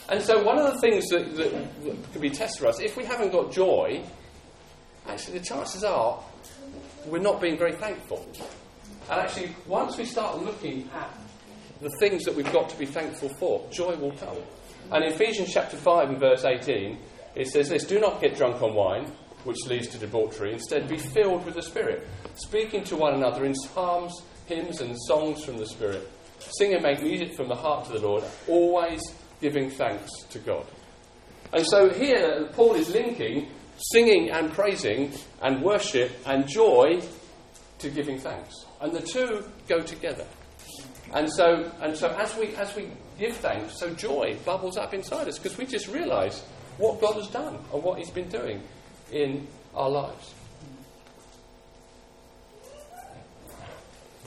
And 0.09 0.21
so, 0.21 0.43
one 0.43 0.57
of 0.57 0.71
the 0.73 0.79
things 0.79 1.09
that, 1.09 1.35
that, 1.35 1.83
that 1.83 2.11
can 2.11 2.21
be 2.21 2.29
tested 2.29 2.61
for 2.61 2.67
us, 2.67 2.79
if 2.79 2.95
we 2.97 3.05
haven't 3.05 3.31
got 3.31 3.51
joy, 3.51 4.03
actually, 5.07 5.39
the 5.39 5.45
chances 5.45 5.83
are 5.83 6.21
we're 7.05 7.19
not 7.19 7.41
being 7.41 7.57
very 7.57 7.73
thankful. 7.73 8.25
And 9.09 9.19
actually, 9.19 9.55
once 9.67 9.97
we 9.97 10.05
start 10.05 10.41
looking 10.41 10.89
at 10.95 11.09
the 11.81 11.89
things 11.99 12.23
that 12.23 12.35
we've 12.35 12.51
got 12.51 12.69
to 12.69 12.77
be 12.77 12.85
thankful 12.85 13.29
for, 13.29 13.65
joy 13.71 13.95
will 13.95 14.13
come. 14.13 14.37
And 14.91 15.03
in 15.03 15.11
Ephesians 15.11 15.51
chapter 15.53 15.77
5 15.77 16.09
and 16.09 16.19
verse 16.19 16.45
18, 16.45 16.97
it 17.35 17.47
says 17.47 17.69
this 17.69 17.85
Do 17.85 17.99
not 17.99 18.21
get 18.21 18.35
drunk 18.35 18.61
on 18.61 18.73
wine, 18.73 19.11
which 19.43 19.65
leads 19.67 19.87
to 19.89 19.97
debauchery. 19.97 20.53
Instead, 20.53 20.87
be 20.87 20.97
filled 20.97 21.45
with 21.45 21.55
the 21.55 21.61
Spirit, 21.61 22.07
speaking 22.35 22.83
to 22.85 22.95
one 22.95 23.13
another 23.13 23.45
in 23.45 23.55
psalms, 23.55 24.21
hymns, 24.45 24.81
and 24.81 24.95
songs 25.07 25.43
from 25.43 25.57
the 25.57 25.65
Spirit. 25.65 26.09
Sing 26.39 26.73
and 26.73 26.83
make 26.83 27.01
music 27.01 27.35
from 27.35 27.47
the 27.47 27.55
heart 27.55 27.85
to 27.85 27.93
the 27.93 27.99
Lord, 27.99 28.23
always 28.47 29.01
giving 29.41 29.69
thanks 29.69 30.11
to 30.29 30.39
God. 30.39 30.65
And 31.53 31.65
so 31.65 31.89
here, 31.89 32.49
Paul 32.53 32.75
is 32.75 32.89
linking 32.89 33.49
singing 33.77 34.29
and 34.31 34.51
praising 34.51 35.11
and 35.41 35.61
worship 35.61 36.11
and 36.25 36.47
joy 36.47 37.01
to 37.79 37.89
giving 37.89 38.19
thanks. 38.19 38.65
And 38.83 38.91
the 38.91 39.01
two 39.01 39.45
go 39.69 39.79
together. 39.79 40.25
And 41.13 41.31
so, 41.31 41.71
and 41.81 41.95
so 41.95 42.09
as, 42.09 42.35
we, 42.35 42.53
as 42.55 42.75
we 42.75 42.89
give 43.17 43.33
thanks, 43.37 43.79
so 43.79 43.93
joy 43.93 44.35
bubbles 44.43 44.75
up 44.75 44.93
inside 44.93 45.29
us 45.29 45.39
because 45.39 45.57
we 45.57 45.65
just 45.65 45.87
realise 45.87 46.41
what 46.77 46.99
God 46.99 47.15
has 47.15 47.27
done 47.29 47.57
and 47.73 47.81
what 47.81 47.97
He's 47.97 48.09
been 48.09 48.27
doing 48.27 48.61
in 49.09 49.47
our 49.73 49.89
lives. 49.89 50.33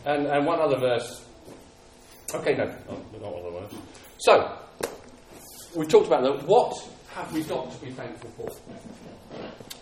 And, 0.06 0.26
and 0.26 0.46
one 0.46 0.58
other 0.58 0.78
verse. 0.78 1.22
Okay, 2.34 2.54
no, 2.54 2.64
not, 2.64 3.20
not 3.20 3.34
other 3.34 3.60
verse. 3.60 3.74
So, 4.18 4.58
we 5.74 5.84
talked 5.86 6.06
about 6.06 6.22
that. 6.22 6.46
What 6.46 6.74
have 7.10 7.30
we 7.30 7.42
got 7.42 7.70
to 7.72 7.84
be 7.84 7.90
thankful 7.90 8.30
for? 8.30 8.48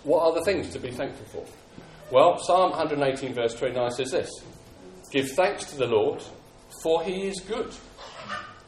What 0.03 0.23
are 0.25 0.35
the 0.35 0.45
things 0.45 0.71
to 0.71 0.81
be 0.81 0.91
thankful 0.91 1.27
for? 1.27 2.13
Well, 2.13 2.39
Psalm 2.43 2.71
118, 2.71 3.35
verse 3.35 3.55
29 3.55 3.91
says 3.93 4.11
this 4.11 4.31
Give 5.15 5.31
thanks 5.31 5.67
to 5.67 5.77
the 5.77 5.87
Lord, 5.87 6.21
for 6.83 7.05
he 7.05 7.29
is 7.29 7.39
good. 7.39 7.73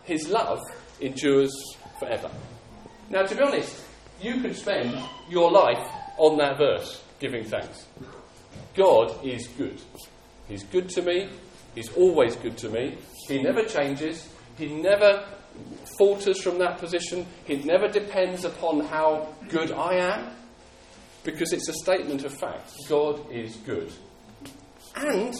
His 0.04 0.28
love 0.28 0.60
endures 1.00 1.52
forever. 1.98 2.30
Now, 3.10 3.24
to 3.26 3.34
be 3.34 3.42
honest, 3.42 3.82
you 4.22 4.40
could 4.40 4.54
spend 4.54 4.96
your 5.28 5.50
life 5.50 5.84
on 6.18 6.38
that 6.38 6.56
verse, 6.56 7.02
giving 7.18 7.42
thanks. 7.42 7.86
God 8.76 9.24
is 9.24 9.48
good. 9.48 9.80
He's 10.46 10.62
good 10.62 10.88
to 10.90 11.02
me. 11.02 11.28
He's 11.74 11.92
always 11.94 12.36
good 12.36 12.56
to 12.58 12.68
me. 12.68 12.96
He 13.26 13.42
never 13.42 13.64
changes. 13.64 14.28
He 14.56 14.68
never 14.68 15.26
falters 15.98 16.40
from 16.40 16.58
that 16.60 16.78
position. 16.78 17.26
He 17.44 17.56
never 17.56 17.88
depends 17.88 18.44
upon 18.44 18.82
how 18.86 19.34
good 19.48 19.72
I 19.72 19.94
am, 19.94 20.30
because 21.24 21.52
it's 21.52 21.68
a 21.68 21.74
statement 21.74 22.24
of 22.24 22.32
fact. 22.38 22.70
God 22.88 23.32
is 23.32 23.56
good. 23.56 23.90
And 24.94 25.34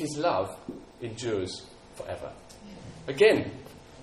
his 0.00 0.16
love 0.16 0.58
endures 1.00 1.66
forever. 1.94 2.32
Again, 3.06 3.50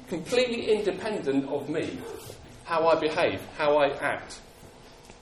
completely 0.08 0.72
independent 0.72 1.50
of 1.50 1.70
me, 1.70 2.00
how 2.64 2.88
I 2.88 3.00
behave, 3.00 3.42
how 3.58 3.78
I 3.78 3.90
act, 3.98 4.40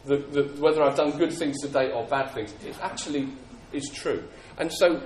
the, 0.06 0.18
the, 0.18 0.44
whether 0.62 0.84
I've 0.84 0.96
done 0.96 1.18
good 1.18 1.34
things 1.34 1.62
today 1.62 1.92
or 1.92 2.06
bad 2.06 2.32
things. 2.32 2.54
It 2.66 2.76
actually 2.82 3.30
is 3.74 3.90
true. 3.94 4.24
And 4.58 4.72
so 4.72 5.02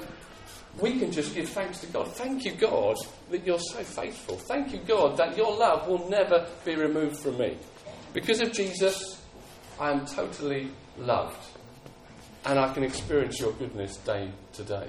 we 0.80 1.00
can 1.00 1.12
just 1.12 1.34
give 1.34 1.50
thanks 1.50 1.80
to 1.82 1.88
God. 1.88 2.08
Thank 2.14 2.46
you, 2.46 2.54
God, 2.54 2.98
that 3.32 3.46
you're 3.46 3.60
so 3.60 3.84
faithful. 3.84 4.38
Thank 4.38 4.74
you, 4.74 4.80
God, 4.80 5.18
that 5.18 5.38
your 5.38 5.56
love 5.56 5.88
will 5.88 6.10
never 6.10 6.48
be 6.66 6.76
removed 6.76 7.18
from 7.18 7.38
me. 7.38 7.58
Because 8.14 8.42
of 8.42 8.52
Jesus, 8.52 9.22
I 9.80 9.92
am 9.92 10.06
totally 10.06 10.70
loved. 10.98 11.46
And 12.46 12.58
I 12.58 12.74
can 12.74 12.84
experience 12.84 13.40
your 13.40 13.52
goodness 13.54 13.98
day 13.98 14.32
to 14.54 14.64
day. 14.64 14.88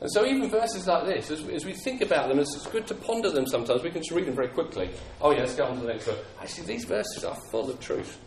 And 0.00 0.10
so, 0.12 0.26
even 0.26 0.50
verses 0.50 0.86
like 0.86 1.06
this, 1.06 1.30
as, 1.30 1.42
as 1.48 1.64
we 1.64 1.72
think 1.72 2.02
about 2.02 2.28
them, 2.28 2.38
it's, 2.38 2.54
it's, 2.54 2.66
good 2.66 2.86
to 2.88 2.94
ponder 2.94 3.30
them 3.30 3.46
sometimes. 3.46 3.82
We 3.82 3.90
can 3.90 4.02
just 4.02 4.10
read 4.10 4.26
them 4.26 4.34
very 4.34 4.48
quickly. 4.48 4.90
Oh, 5.22 5.30
yes, 5.30 5.54
go 5.54 5.64
on 5.64 5.76
to 5.76 5.80
the 5.82 5.92
next 5.92 6.04
verse. 6.04 6.18
Actually, 6.40 6.66
these 6.66 6.84
verses 6.84 7.24
are 7.24 7.36
full 7.50 7.70
of 7.70 7.80
truth. 7.80 8.18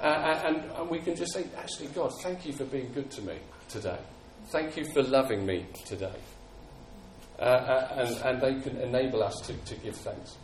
Uh, 0.00 0.40
and, 0.44 0.56
and 0.76 0.90
we 0.90 1.00
can 1.00 1.16
just 1.16 1.32
say, 1.32 1.44
actually, 1.56 1.88
God, 1.88 2.12
thank 2.22 2.46
you 2.46 2.52
for 2.52 2.64
being 2.64 2.92
good 2.92 3.10
to 3.12 3.22
me 3.22 3.34
today. 3.68 3.98
Thank 4.48 4.76
you 4.76 4.84
for 4.92 5.02
loving 5.02 5.44
me 5.44 5.66
today. 5.84 6.12
Uh, 7.38 7.42
uh, 7.42 7.94
and, 7.96 8.16
and 8.24 8.40
they 8.40 8.60
can 8.60 8.80
enable 8.80 9.22
us 9.22 9.34
to, 9.46 9.52
to 9.52 9.74
give 9.76 9.96
thanks. 9.96 10.36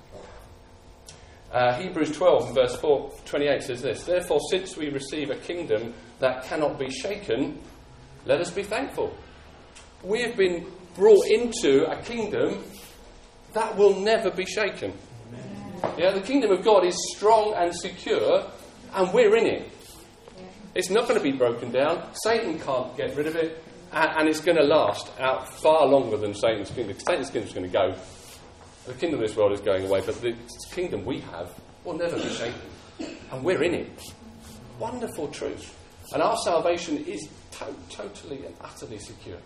Uh, 1.53 1.75
Hebrews 1.75 2.17
12, 2.17 2.55
verse 2.55 2.77
4, 2.77 3.13
28 3.25 3.63
says 3.63 3.83
this 3.83 4.05
Therefore, 4.05 4.41
since 4.51 4.77
we 4.77 4.89
receive 4.89 5.31
a 5.31 5.37
kingdom 5.37 5.95
that 6.19 6.45
cannot 6.45 6.79
be 6.79 6.91
shaken, 6.91 7.61
let 8.25 8.41
us 8.41 8.51
be 8.51 8.63
thankful. 8.63 9.15
We 10.03 10.23
have 10.23 10.37
been 10.37 10.67
brought 10.95 11.27
into 11.27 11.85
a 11.91 12.01
kingdom 12.03 12.65
that 13.53 13.77
will 13.77 14.01
never 14.01 14.31
be 14.31 14.47
shaken. 14.47 14.93
Yeah, 15.99 16.13
the 16.13 16.21
kingdom 16.21 16.51
of 16.51 16.65
God 16.65 16.85
is 16.85 16.97
strong 17.17 17.55
and 17.57 17.75
secure, 17.75 18.45
and 18.95 19.13
we're 19.13 19.37
in 19.37 19.47
it. 19.47 19.71
It's 20.75 20.91
not 20.91 21.09
going 21.09 21.19
to 21.19 21.23
be 21.23 21.33
broken 21.33 21.73
down. 21.73 22.11
Satan 22.23 22.59
can't 22.61 22.97
get 22.97 23.17
rid 23.17 23.27
of 23.27 23.37
it, 23.37 23.63
and, 23.93 24.11
and 24.19 24.29
it's 24.29 24.41
going 24.41 24.57
to 24.57 24.63
last 24.63 25.11
out 25.19 25.49
far 25.61 25.87
longer 25.87 26.17
than 26.17 26.35
Satan's 26.35 26.71
kingdom. 26.71 26.99
Satan's 26.99 27.31
kingdom 27.31 27.49
is 27.49 27.55
going 27.55 27.67
to 27.67 27.73
go. 27.73 27.95
The 28.87 28.95
kingdom 28.95 29.21
of 29.21 29.27
this 29.29 29.37
world 29.37 29.53
is 29.53 29.61
going 29.61 29.87
away, 29.87 30.01
but 30.05 30.21
the 30.21 30.35
kingdom 30.71 31.05
we 31.05 31.21
have 31.21 31.53
will 31.85 31.99
never 31.99 32.17
be 32.17 32.29
shaken, 32.29 32.61
and 33.33 33.43
we're 33.43 33.63
in 33.63 33.75
it. 33.75 34.03
Wonderful 34.79 35.29
truth. 35.29 35.77
And 36.13 36.23
our 36.23 36.37
salvation 36.39 37.05
is 37.05 37.29
to- 37.53 37.75
totally 37.91 38.45
and 38.47 38.55
utterly 38.61 38.99
secure 38.99 39.39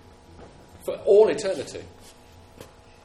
for 0.85 0.95
all 1.05 1.29
eternity. 1.29 1.83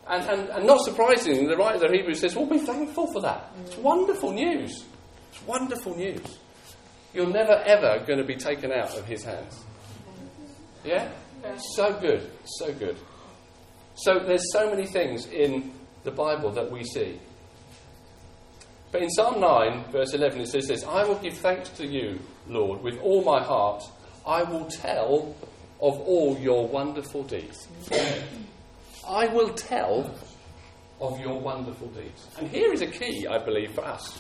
And, 0.08 0.28
and, 0.28 0.50
and 0.50 0.66
not 0.66 0.82
surprisingly, 0.82 1.46
the 1.46 1.56
writer 1.56 1.76
of 1.76 1.92
the 1.92 1.98
Hebrews 1.98 2.20
says, 2.20 2.36
Well, 2.36 2.48
be 2.48 2.58
thankful 2.58 3.12
for 3.14 3.22
that. 3.22 3.52
It's 3.66 3.76
mm. 3.76 3.84
wonderful 3.84 4.32
news. 4.32 4.84
It's 5.32 5.46
wonderful 5.46 5.96
news. 5.96 6.40
You're 7.14 7.28
never, 7.28 7.54
ever 7.54 8.04
going 8.06 8.20
to 8.20 8.26
be 8.26 8.36
taken 8.36 8.72
out 8.72 8.98
of 8.98 9.06
his 9.06 9.24
hands. 9.24 9.64
Yeah? 10.84 11.10
So 11.76 11.94
good. 12.00 12.30
So 12.46 12.74
good. 12.74 12.98
So 13.96 14.20
there's 14.20 14.52
so 14.52 14.70
many 14.70 14.86
things 14.86 15.28
in 15.28 15.72
the 16.04 16.12
Bible 16.12 16.52
that 16.52 16.72
we 16.72 16.84
see. 16.84 17.20
But 18.92 19.04
in 19.04 19.10
Psalm 19.12 19.40
9, 19.40 19.92
verse 19.92 20.14
11, 20.14 20.42
it 20.42 20.48
says 20.48 20.68
this 20.68 20.84
I 20.84 21.04
will 21.04 21.20
give 21.20 21.38
thanks 21.38 21.70
to 21.72 21.86
you, 21.86 22.20
Lord, 22.48 22.82
with 22.82 22.98
all 23.00 23.24
my 23.24 23.44
heart. 23.44 23.84
I 24.26 24.44
will 24.44 24.66
tell 24.66 25.36
of 25.82 26.00
all 26.02 26.38
your 26.38 26.68
wonderful 26.68 27.24
deeds. 27.24 27.68
I 29.08 29.28
will 29.28 29.54
tell 29.54 30.14
of 31.02 31.20
your 31.20 31.40
wonderful 31.40 31.88
deeds. 31.88 32.28
And 32.38 32.50
here 32.50 32.74
is 32.74 32.82
a 32.82 32.88
key, 32.88 33.26
I 33.28 33.38
believe, 33.38 33.74
for 33.74 33.86
us. 33.86 34.20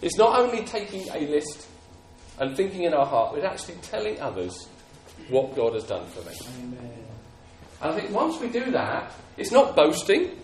It's 0.00 0.16
not 0.16 0.38
only 0.38 0.64
taking 0.64 1.08
a 1.10 1.20
list 1.26 1.66
and 2.38 2.56
thinking 2.56 2.84
in 2.84 2.94
our 2.94 3.04
heart, 3.04 3.34
but 3.34 3.44
actually 3.44 3.76
telling 3.82 4.20
others 4.20 4.68
what 5.28 5.54
God 5.54 5.74
has 5.74 5.84
done 5.84 6.06
for 6.06 6.20
me. 6.28 6.36
Amen. 6.62 7.04
And 7.82 7.92
I 7.92 8.00
think 8.00 8.14
once 8.14 8.40
we 8.40 8.48
do 8.48 8.70
that, 8.70 9.12
it's 9.36 9.52
not 9.52 9.76
boasting. 9.76 10.36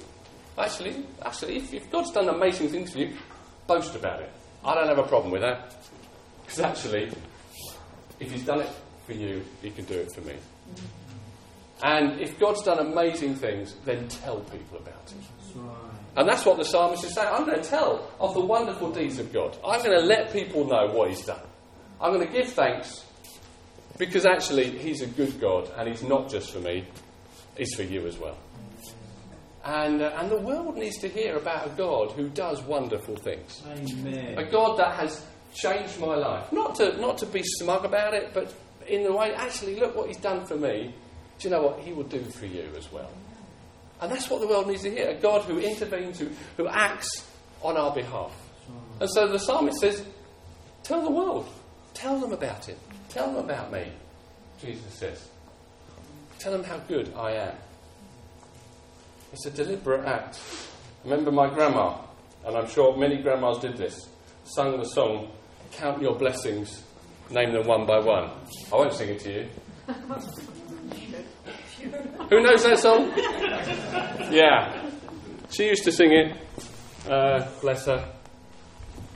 Actually, 0.59 1.05
actually, 1.25 1.57
if, 1.57 1.73
if 1.73 1.91
God's 1.91 2.13
done 2.13 2.29
amazing 2.29 2.69
things 2.69 2.93
for 2.93 2.99
you, 2.99 3.15
boast 3.67 3.95
about 3.97 4.21
it. 4.21 4.31
I 4.65 4.75
don't 4.75 4.89
have 4.89 4.99
a 4.99 5.07
problem 5.07 5.33
with 5.33 5.43
that. 5.43 5.75
Because 6.43 6.61
actually, 6.61 7.11
if 8.21 8.31
He's 8.31 8.45
done 8.45 8.61
it 8.61 8.71
for 9.07 9.13
you, 9.13 9.43
He 9.63 9.71
can 9.71 9.85
do 9.85 9.95
it 9.95 10.13
for 10.15 10.21
me. 10.23 10.35
And 11.83 12.21
if 12.21 12.39
God's 12.39 12.63
done 12.63 12.79
amazing 12.79 13.35
things, 13.35 13.75
then 13.85 14.09
tell 14.09 14.41
people 14.41 14.79
about 14.79 15.13
it. 15.13 15.61
And 16.17 16.29
that's 16.29 16.45
what 16.47 16.57
the 16.57 16.65
psalmist 16.65 17.05
is 17.05 17.15
saying. 17.15 17.29
I'm 17.33 17.45
going 17.45 17.61
to 17.61 17.69
tell 17.69 18.11
of 18.21 18.35
the 18.35 18.41
wonderful 18.41 18.93
deeds 18.93 19.19
of 19.19 19.33
God. 19.33 19.57
I'm 19.67 19.83
going 19.83 19.99
to 19.99 20.07
let 20.07 20.33
people 20.33 20.67
know 20.67 20.87
what 20.93 21.11
He's 21.11 21.25
done. 21.25 21.41
I'm 22.01 22.13
going 22.13 22.27
to 22.27 22.33
give 22.33 22.53
thanks 22.53 23.05
because 23.99 24.25
actually 24.25 24.79
He's 24.79 25.03
a 25.03 25.07
good 25.07 25.41
God 25.41 25.71
and 25.77 25.89
He's 25.89 26.03
not 26.03 26.31
just 26.31 26.53
for 26.53 26.61
me, 26.61 26.87
He's 27.57 27.75
for 27.75 27.83
you 27.83 28.07
as 28.07 28.19
well. 28.19 28.39
And, 29.65 30.03
uh, 30.03 30.13
and 30.19 30.31
the 30.31 30.41
world 30.41 30.77
needs 30.77 30.99
to 30.99 31.09
hear 31.09 31.37
about 31.37 31.67
a 31.67 31.71
God 31.71 32.13
who 32.13 32.29
does 32.29 32.63
wonderful 32.63 33.17
things. 33.17 33.63
Amen. 33.67 34.39
A 34.39 34.45
God 34.51 34.79
that 34.79 34.95
has 34.95 35.25
changed 35.55 35.99
my 35.99 36.15
life. 36.17 36.53
Not 36.53 36.75
to, 36.77 36.97
not 37.01 37.19
to 37.19 37.27
be 37.27 37.43
smug 37.43 37.85
about 37.85 38.13
it, 38.13 38.33
but 38.35 38.53
in 38.87 39.03
the 39.03 39.13
way, 39.13 39.35
actually, 39.35 39.77
look 39.77 39.97
what 39.97 40.09
He's 40.09 40.17
done 40.17 40.45
for 40.47 40.57
me. 40.57 40.95
Do 41.39 41.49
you 41.49 41.55
know 41.55 41.63
what? 41.63 41.81
He 41.81 41.93
will 41.93 42.05
do 42.05 42.23
for 42.23 42.47
you 42.47 42.69
as 42.77 42.91
well. 42.93 43.11
And 44.01 44.11
that's 44.11 44.29
what 44.29 44.41
the 44.41 44.47
world 44.47 44.69
needs 44.69 44.83
to 44.83 44.91
hear 44.91 45.11
a 45.11 45.15
God 45.15 45.43
who 45.43 45.59
intervenes, 45.59 46.19
who, 46.19 46.29
who 46.57 46.69
acts 46.69 47.27
on 47.63 47.77
our 47.77 47.93
behalf. 47.95 48.33
And 49.01 49.11
so 49.11 49.27
the 49.27 49.39
psalmist 49.39 49.81
says, 49.81 50.05
Tell 50.83 51.03
the 51.03 51.11
world. 51.11 51.49
Tell 51.95 52.19
them 52.19 52.33
about 52.33 52.69
it. 52.69 52.79
Tell 53.09 53.33
them 53.33 53.45
about 53.45 53.73
me, 53.73 53.91
Jesus 54.61 54.93
says. 54.95 55.29
Tell 56.39 56.53
them 56.53 56.65
how 56.65 56.79
good 56.79 57.13
I 57.17 57.33
am. 57.33 57.55
It's 59.33 59.47
a 59.47 59.51
deliberate 59.51 60.07
act. 60.07 60.39
Remember 61.05 61.33
my 61.33 61.49
grandma, 61.49 61.97
and 62.47 62.57
I'm 62.57 62.69
sure 62.69 62.97
many 62.97 63.21
grandmas 63.23 63.59
did 63.59 63.77
this, 63.77 64.09
sung 64.45 64.79
the 64.79 64.85
song, 64.85 65.31
Count 65.73 66.01
Your 66.01 66.15
Blessings, 66.15 66.84
name 67.31 67.53
them 67.53 67.67
one 67.67 67.87
by 67.87 67.99
one. 67.99 68.31
I 68.73 68.77
won't 68.77 68.93
sing 68.93 69.11
it 69.11 69.21
to 69.21 69.33
you. 69.33 69.49
Who 72.31 72.41
knows 72.43 72.63
that 72.65 72.79
song? 72.79 73.13
Yeah. 74.33 74.89
She 75.51 75.67
used 75.67 75.85
to 75.85 75.93
sing 75.93 76.13
it. 76.13 76.37
Uh, 77.09 77.47
bless 77.61 77.87
her. 77.87 78.09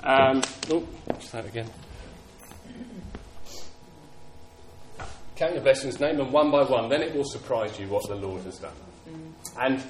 Um, 0.03 0.43
oh, 0.71 0.87
what's 1.07 1.31
that 1.31 1.47
again? 1.47 1.69
Count 5.37 5.55
your 5.55 5.63
blessings, 5.63 6.01
name 6.01 6.17
them 6.17 6.33
one 6.33 6.51
by 6.51 6.65
one, 6.65 6.89
then 6.89 7.01
it 7.03 7.15
will 7.15 7.25
surprise 7.25 7.79
you 7.79 7.87
what 7.89 8.07
the 8.09 8.17
Lord 8.17 8.43
has 8.43 8.59
done. 8.59 8.73
And 9.61 9.83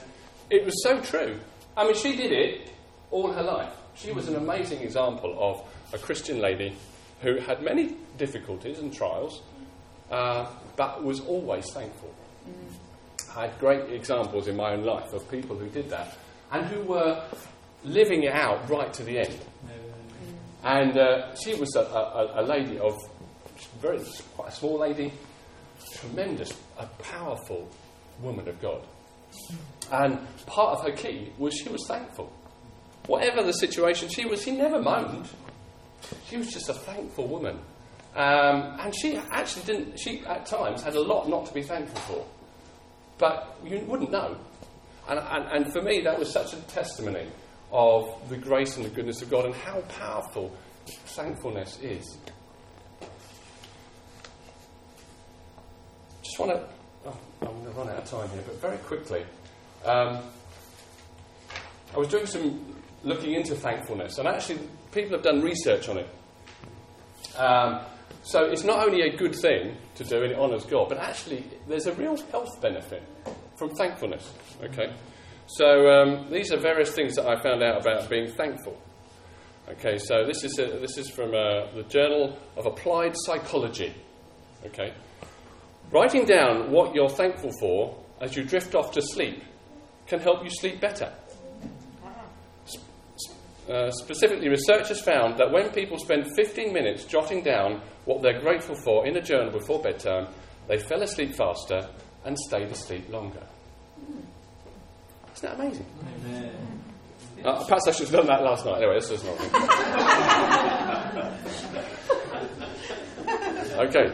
it 0.50 0.64
was 0.64 0.83
so 0.83 1.00
true. 1.00 1.38
I 1.76 1.85
mean, 1.85 1.94
she 1.94 2.16
did 2.16 2.33
it 2.33 2.70
all 3.11 3.33
her 3.33 3.42
life. 3.42 3.72
She 3.94 4.12
was 4.12 4.28
an 4.28 4.37
amazing 4.37 4.81
example 4.83 5.37
of 5.40 5.64
a 5.94 5.98
Christian 5.98 6.40
lady 6.40 6.76
who 7.20 7.37
had 7.38 7.62
many 7.62 7.96
difficulties 8.16 8.78
and 8.78 8.92
trials, 8.92 9.42
uh, 10.11 10.46
but 10.76 11.02
was 11.02 11.20
always 11.20 11.70
thankful. 11.72 12.14
I 13.37 13.46
had 13.46 13.59
great 13.59 13.90
examples 13.92 14.48
in 14.48 14.57
my 14.57 14.72
own 14.72 14.85
life 14.85 15.12
of 15.12 15.31
people 15.31 15.57
who 15.57 15.68
did 15.68 15.90
that 15.90 16.16
and 16.50 16.66
who 16.66 16.83
were 16.83 17.24
living 17.85 18.24
it 18.24 18.33
out 18.33 18.68
right 18.68 18.92
to 18.94 19.02
the 19.04 19.18
end. 19.18 19.38
And 20.64 20.98
uh, 20.98 21.35
she 21.37 21.54
was 21.54 21.74
a, 21.76 21.81
a, 21.81 22.42
a, 22.42 22.42
lady 22.42 22.78
of 22.78 22.96
very 23.81 24.00
quite 24.35 24.48
a 24.48 24.52
small 24.52 24.78
lady, 24.78 25.12
tremendous, 25.94 26.52
a 26.78 26.87
powerful 26.87 27.68
woman 28.20 28.48
of 28.48 28.61
God. 28.61 28.83
And 29.92 30.18
part 30.46 30.78
of 30.78 30.85
her 30.85 30.92
key 30.92 31.33
was 31.38 31.54
she 31.54 31.68
was 31.68 31.85
thankful. 31.87 32.33
Whatever 33.07 33.42
the 33.42 33.52
situation 33.52 34.09
she 34.09 34.24
was, 34.24 34.42
she 34.42 34.50
never 34.50 34.83
moaned. 34.83 35.28
She 36.28 36.37
was 36.37 36.48
just 36.48 36.68
a 36.68 36.74
thankful 36.74 37.26
woman. 37.26 37.58
Um, 38.14 38.78
and 38.80 38.94
she 38.94 39.16
actually 39.30 39.64
didn't, 39.64 39.98
she 39.98 40.24
at 40.26 40.46
times 40.46 40.82
had 40.82 40.94
a 40.94 41.00
lot 41.00 41.28
not 41.28 41.46
to 41.46 41.54
be 41.54 41.62
thankful 41.62 42.00
for. 42.00 42.26
But 43.18 43.58
you 43.64 43.80
wouldn't 43.87 44.11
know. 44.11 44.37
And, 45.08 45.18
and, 45.18 45.44
and 45.52 45.72
for 45.72 45.82
me, 45.82 46.00
that 46.02 46.18
was 46.18 46.32
such 46.32 46.52
a 46.52 46.56
testimony 46.62 47.28
of 47.70 48.28
the 48.28 48.37
grace 48.37 48.76
and 48.76 48.87
the 48.87 48.90
goodness 48.90 49.22
of 49.22 49.30
God 49.30 49.46
and 49.46 49.54
how 49.54 49.80
powerful 49.82 50.54
thankfulness 50.87 51.78
is. 51.80 52.16
Just 56.22 56.38
want 56.38 56.52
to, 56.52 56.68
oh, 57.06 57.18
I'm 57.42 57.48
going 57.48 57.64
to 57.64 57.70
run 57.70 57.88
out 57.88 57.98
of 57.98 58.04
time 58.04 58.28
here, 58.30 58.42
but 58.46 58.61
very 58.61 58.78
quickly. 58.78 59.24
Um, 59.84 60.18
I 61.94 61.98
was 61.98 62.08
doing 62.08 62.26
some 62.26 62.77
looking 63.02 63.34
into 63.34 63.54
thankfulness, 63.54 64.18
and 64.18 64.28
actually, 64.28 64.61
people 64.92 65.12
have 65.12 65.22
done 65.22 65.40
research 65.42 65.88
on 65.88 65.98
it. 65.98 66.08
Um, 67.37 67.80
so 68.22 68.44
it's 68.44 68.64
not 68.64 68.87
only 68.87 69.02
a 69.02 69.16
good 69.16 69.34
thing 69.34 69.76
to 69.94 70.04
do 70.04 70.22
and 70.22 70.32
it 70.32 70.38
honours 70.38 70.64
God, 70.64 70.88
but 70.88 70.98
actually 70.98 71.44
there's 71.66 71.87
a 71.87 71.94
real 71.94 72.16
health 72.30 72.61
benefit 72.61 73.02
from 73.56 73.70
thankfulness. 73.74 74.30
Okay, 74.62 74.92
so 75.46 75.88
um, 75.88 76.30
these 76.30 76.52
are 76.52 76.58
various 76.58 76.90
things 76.92 77.14
that 77.14 77.26
I 77.26 77.40
found 77.40 77.62
out 77.62 77.80
about 77.80 78.11
being 78.11 78.30
thankful. 78.32 78.76
Okay, 79.70 79.98
so 79.98 80.26
this 80.26 80.44
is 80.44 80.58
a, 80.58 80.78
this 80.78 80.98
is 80.98 81.08
from 81.11 81.28
uh, 81.28 81.70
the 81.74 81.84
Journal 81.88 82.38
of 82.56 82.66
Applied 82.66 83.14
Psychology. 83.16 83.94
Okay, 84.66 84.92
writing 85.90 86.24
down 86.24 86.70
what 86.70 86.94
you're 86.94 87.08
thankful 87.08 87.52
for 87.61 87.96
as 88.20 88.37
you 88.37 88.44
drift 88.44 88.74
off 88.74 88.92
to 88.92 89.00
sleep 89.00 89.42
can 90.06 90.20
help 90.20 90.42
you 90.42 90.50
sleep 90.50 90.80
better. 90.80 91.12
Uh, 93.68 93.90
specifically, 93.90 94.48
researchers 94.48 95.00
found 95.00 95.38
that 95.38 95.52
when 95.52 95.68
people 95.70 95.98
spend 95.98 96.26
15 96.37 96.72
minutes 96.72 97.04
jotting 97.04 97.42
down 97.42 97.83
what 98.07 98.22
they're 98.22 98.40
grateful 98.40 98.74
for 98.74 99.07
in 99.07 99.14
a 99.16 99.20
journal 99.20 99.52
before 99.52 99.83
bedtime, 99.83 100.26
they 100.68 100.78
fell 100.78 101.02
asleep 101.02 101.35
faster 101.35 101.87
and 102.24 102.38
stayed 102.38 102.68
asleep 102.68 103.07
longer. 103.11 103.42
Isn't 105.37 105.42
that 105.42 105.54
amazing? 105.61 105.85
Uh, 107.44 107.62
perhaps 107.64 107.87
I 107.87 107.92
should 107.92 108.09
have 108.09 108.16
done 108.16 108.26
that 108.26 108.42
last 108.42 108.64
night. 108.64 108.78
Anyway, 108.78 108.94
this 108.94 109.11
is 109.11 109.22
not. 109.22 109.38
okay. 113.87 114.11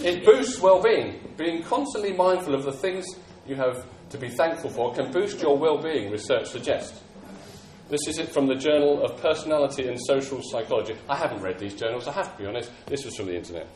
It 0.00 0.24
boosts 0.24 0.60
well 0.60 0.82
being. 0.82 1.20
Being 1.36 1.62
constantly 1.62 2.12
mindful 2.12 2.54
of 2.54 2.64
the 2.64 2.72
things 2.72 3.06
you 3.46 3.54
have 3.54 3.86
to 4.10 4.18
be 4.18 4.28
thankful 4.28 4.70
for 4.70 4.92
can 4.94 5.12
boost 5.12 5.40
your 5.40 5.56
well 5.56 5.80
being, 5.80 6.10
research 6.10 6.48
suggests. 6.48 7.02
This 7.88 8.08
is 8.08 8.18
it 8.18 8.30
from 8.30 8.48
the 8.48 8.56
Journal 8.56 9.04
of 9.04 9.16
Personality 9.22 9.86
and 9.86 9.96
Social 10.00 10.42
Psychology. 10.42 10.96
I 11.08 11.14
haven't 11.14 11.40
read 11.40 11.60
these 11.60 11.74
journals, 11.74 12.08
I 12.08 12.12
have 12.12 12.36
to 12.36 12.42
be 12.42 12.48
honest. 12.48 12.68
This 12.86 13.04
was 13.04 13.14
from 13.14 13.26
the 13.26 13.36
internet. 13.36 13.68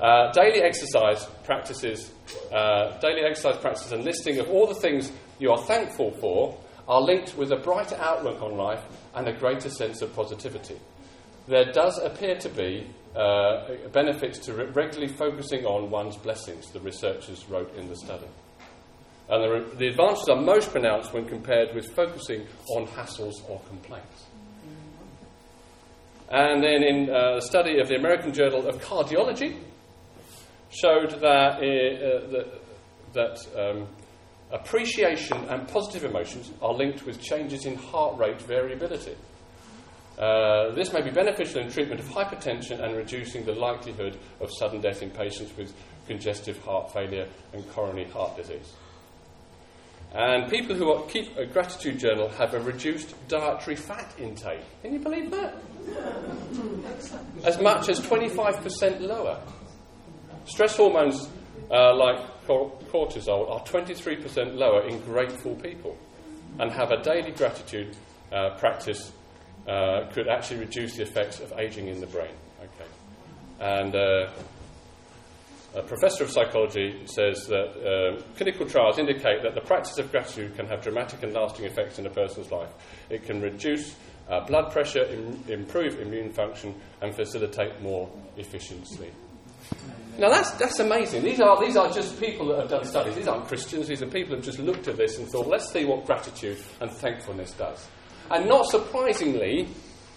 Uh, 0.00 0.32
daily 0.32 0.60
exercise 0.60 1.24
practices, 1.44 2.10
uh, 2.52 2.98
daily 2.98 3.20
exercise 3.20 3.58
practices, 3.58 3.92
and 3.92 4.02
listing 4.02 4.40
of 4.40 4.50
all 4.50 4.66
the 4.66 4.74
things 4.74 5.12
you 5.38 5.52
are 5.52 5.62
thankful 5.66 6.10
for 6.20 6.58
are 6.88 7.00
linked 7.00 7.36
with 7.36 7.52
a 7.52 7.56
brighter 7.56 7.96
outlook 8.00 8.42
on 8.42 8.56
life 8.56 8.82
and 9.14 9.28
a 9.28 9.32
greater 9.32 9.70
sense 9.70 10.02
of 10.02 10.12
positivity. 10.12 10.76
There 11.46 11.70
does 11.70 11.98
appear 11.98 12.36
to 12.38 12.48
be 12.48 12.88
uh, 13.14 13.68
benefits 13.92 14.40
to 14.40 14.52
re- 14.52 14.66
regularly 14.66 15.12
focusing 15.12 15.64
on 15.64 15.90
one's 15.90 16.16
blessings, 16.16 16.70
the 16.72 16.80
researchers 16.80 17.48
wrote 17.48 17.72
in 17.76 17.88
the 17.88 17.94
study. 17.94 18.26
And 19.28 19.42
the, 19.42 19.76
the 19.76 19.86
advantages 19.88 20.28
are 20.28 20.40
most 20.40 20.70
pronounced 20.70 21.12
when 21.12 21.26
compared 21.26 21.74
with 21.74 21.94
focusing 21.94 22.46
on 22.76 22.86
hassles 22.86 23.34
or 23.48 23.60
complaints. 23.68 24.24
And 26.30 26.62
then 26.62 26.82
in 26.82 27.10
uh, 27.10 27.36
a 27.36 27.40
study 27.40 27.80
of 27.80 27.88
the 27.88 27.96
American 27.96 28.32
Journal 28.32 28.66
of 28.66 28.80
Cardiology, 28.82 29.56
showed 30.70 31.10
that, 31.20 31.56
uh, 31.56 32.26
that, 32.30 32.60
that 33.12 33.38
um, 33.56 33.86
appreciation 34.50 35.36
and 35.48 35.68
positive 35.68 36.04
emotions 36.04 36.50
are 36.60 36.72
linked 36.72 37.06
with 37.06 37.20
changes 37.20 37.66
in 37.66 37.76
heart 37.76 38.18
rate 38.18 38.40
variability. 38.40 39.14
Uh, 40.18 40.70
this 40.74 40.92
may 40.92 41.02
be 41.02 41.10
beneficial 41.10 41.60
in 41.60 41.70
treatment 41.70 42.00
of 42.00 42.06
hypertension 42.06 42.80
and 42.80 42.96
reducing 42.96 43.44
the 43.44 43.52
likelihood 43.52 44.16
of 44.40 44.48
sudden 44.58 44.80
death 44.80 45.02
in 45.02 45.10
patients 45.10 45.56
with 45.56 45.72
congestive 46.06 46.58
heart 46.58 46.92
failure 46.92 47.26
and 47.52 47.68
coronary 47.70 48.08
heart 48.10 48.36
disease. 48.36 48.74
And 50.14 50.48
people 50.48 50.76
who 50.76 51.04
keep 51.08 51.36
a 51.36 51.44
gratitude 51.44 51.98
journal 51.98 52.28
have 52.30 52.54
a 52.54 52.60
reduced 52.60 53.14
dietary 53.26 53.74
fat 53.74 54.14
intake. 54.16 54.60
Can 54.82 54.92
you 54.92 55.00
believe 55.00 55.30
that? 55.32 55.56
As 57.42 57.60
much 57.60 57.88
as 57.88 58.00
25% 58.00 59.00
lower. 59.00 59.40
Stress 60.44 60.76
hormones 60.76 61.28
uh, 61.68 61.96
like 61.96 62.46
cortisol 62.46 63.50
are 63.50 63.64
23% 63.64 64.56
lower 64.56 64.86
in 64.86 65.00
grateful 65.00 65.56
people. 65.56 65.96
And 66.60 66.70
have 66.70 66.92
a 66.92 67.02
daily 67.02 67.32
gratitude 67.32 67.96
uh, 68.32 68.50
practice 68.50 69.10
uh, 69.66 70.06
could 70.12 70.28
actually 70.28 70.60
reduce 70.60 70.96
the 70.96 71.02
effects 71.02 71.40
of 71.40 71.52
aging 71.58 71.88
in 71.88 72.00
the 72.00 72.06
brain. 72.06 72.34
Okay. 72.60 72.90
And 73.58 73.96
uh, 73.96 74.30
a 75.74 75.82
professor 75.82 76.24
of 76.24 76.30
psychology 76.30 77.02
says 77.06 77.46
that 77.48 77.68
uh, 78.18 78.22
clinical 78.36 78.66
trials 78.66 78.98
indicate 78.98 79.42
that 79.42 79.54
the 79.54 79.60
practice 79.60 79.98
of 79.98 80.10
gratitude 80.10 80.54
can 80.56 80.66
have 80.66 80.82
dramatic 80.82 81.22
and 81.22 81.32
lasting 81.32 81.64
effects 81.64 81.98
in 81.98 82.06
a 82.06 82.10
person's 82.10 82.50
life. 82.50 82.70
It 83.10 83.24
can 83.24 83.40
reduce 83.40 83.94
uh, 84.28 84.40
blood 84.46 84.72
pressure, 84.72 85.04
Im- 85.04 85.42
improve 85.48 86.00
immune 86.00 86.32
function, 86.32 86.74
and 87.00 87.14
facilitate 87.14 87.82
more 87.82 88.08
efficiency. 88.36 89.10
Now 90.18 90.28
that's, 90.28 90.52
that's 90.52 90.78
amazing. 90.78 91.24
These 91.24 91.40
are, 91.40 91.60
these 91.60 91.76
are 91.76 91.90
just 91.90 92.20
people 92.20 92.46
that 92.48 92.60
have 92.60 92.70
done 92.70 92.84
studies. 92.84 93.16
These 93.16 93.26
aren't 93.26 93.48
Christians. 93.48 93.88
These 93.88 94.02
are 94.02 94.06
people 94.06 94.30
who 94.30 94.36
have 94.36 94.44
just 94.44 94.60
looked 94.60 94.86
at 94.86 94.96
this 94.96 95.18
and 95.18 95.26
thought, 95.28 95.48
let's 95.48 95.72
see 95.72 95.84
what 95.84 96.06
gratitude 96.06 96.58
and 96.80 96.90
thankfulness 96.90 97.50
does. 97.52 97.88
And 98.30 98.48
not 98.48 98.66
surprisingly, 98.66 99.68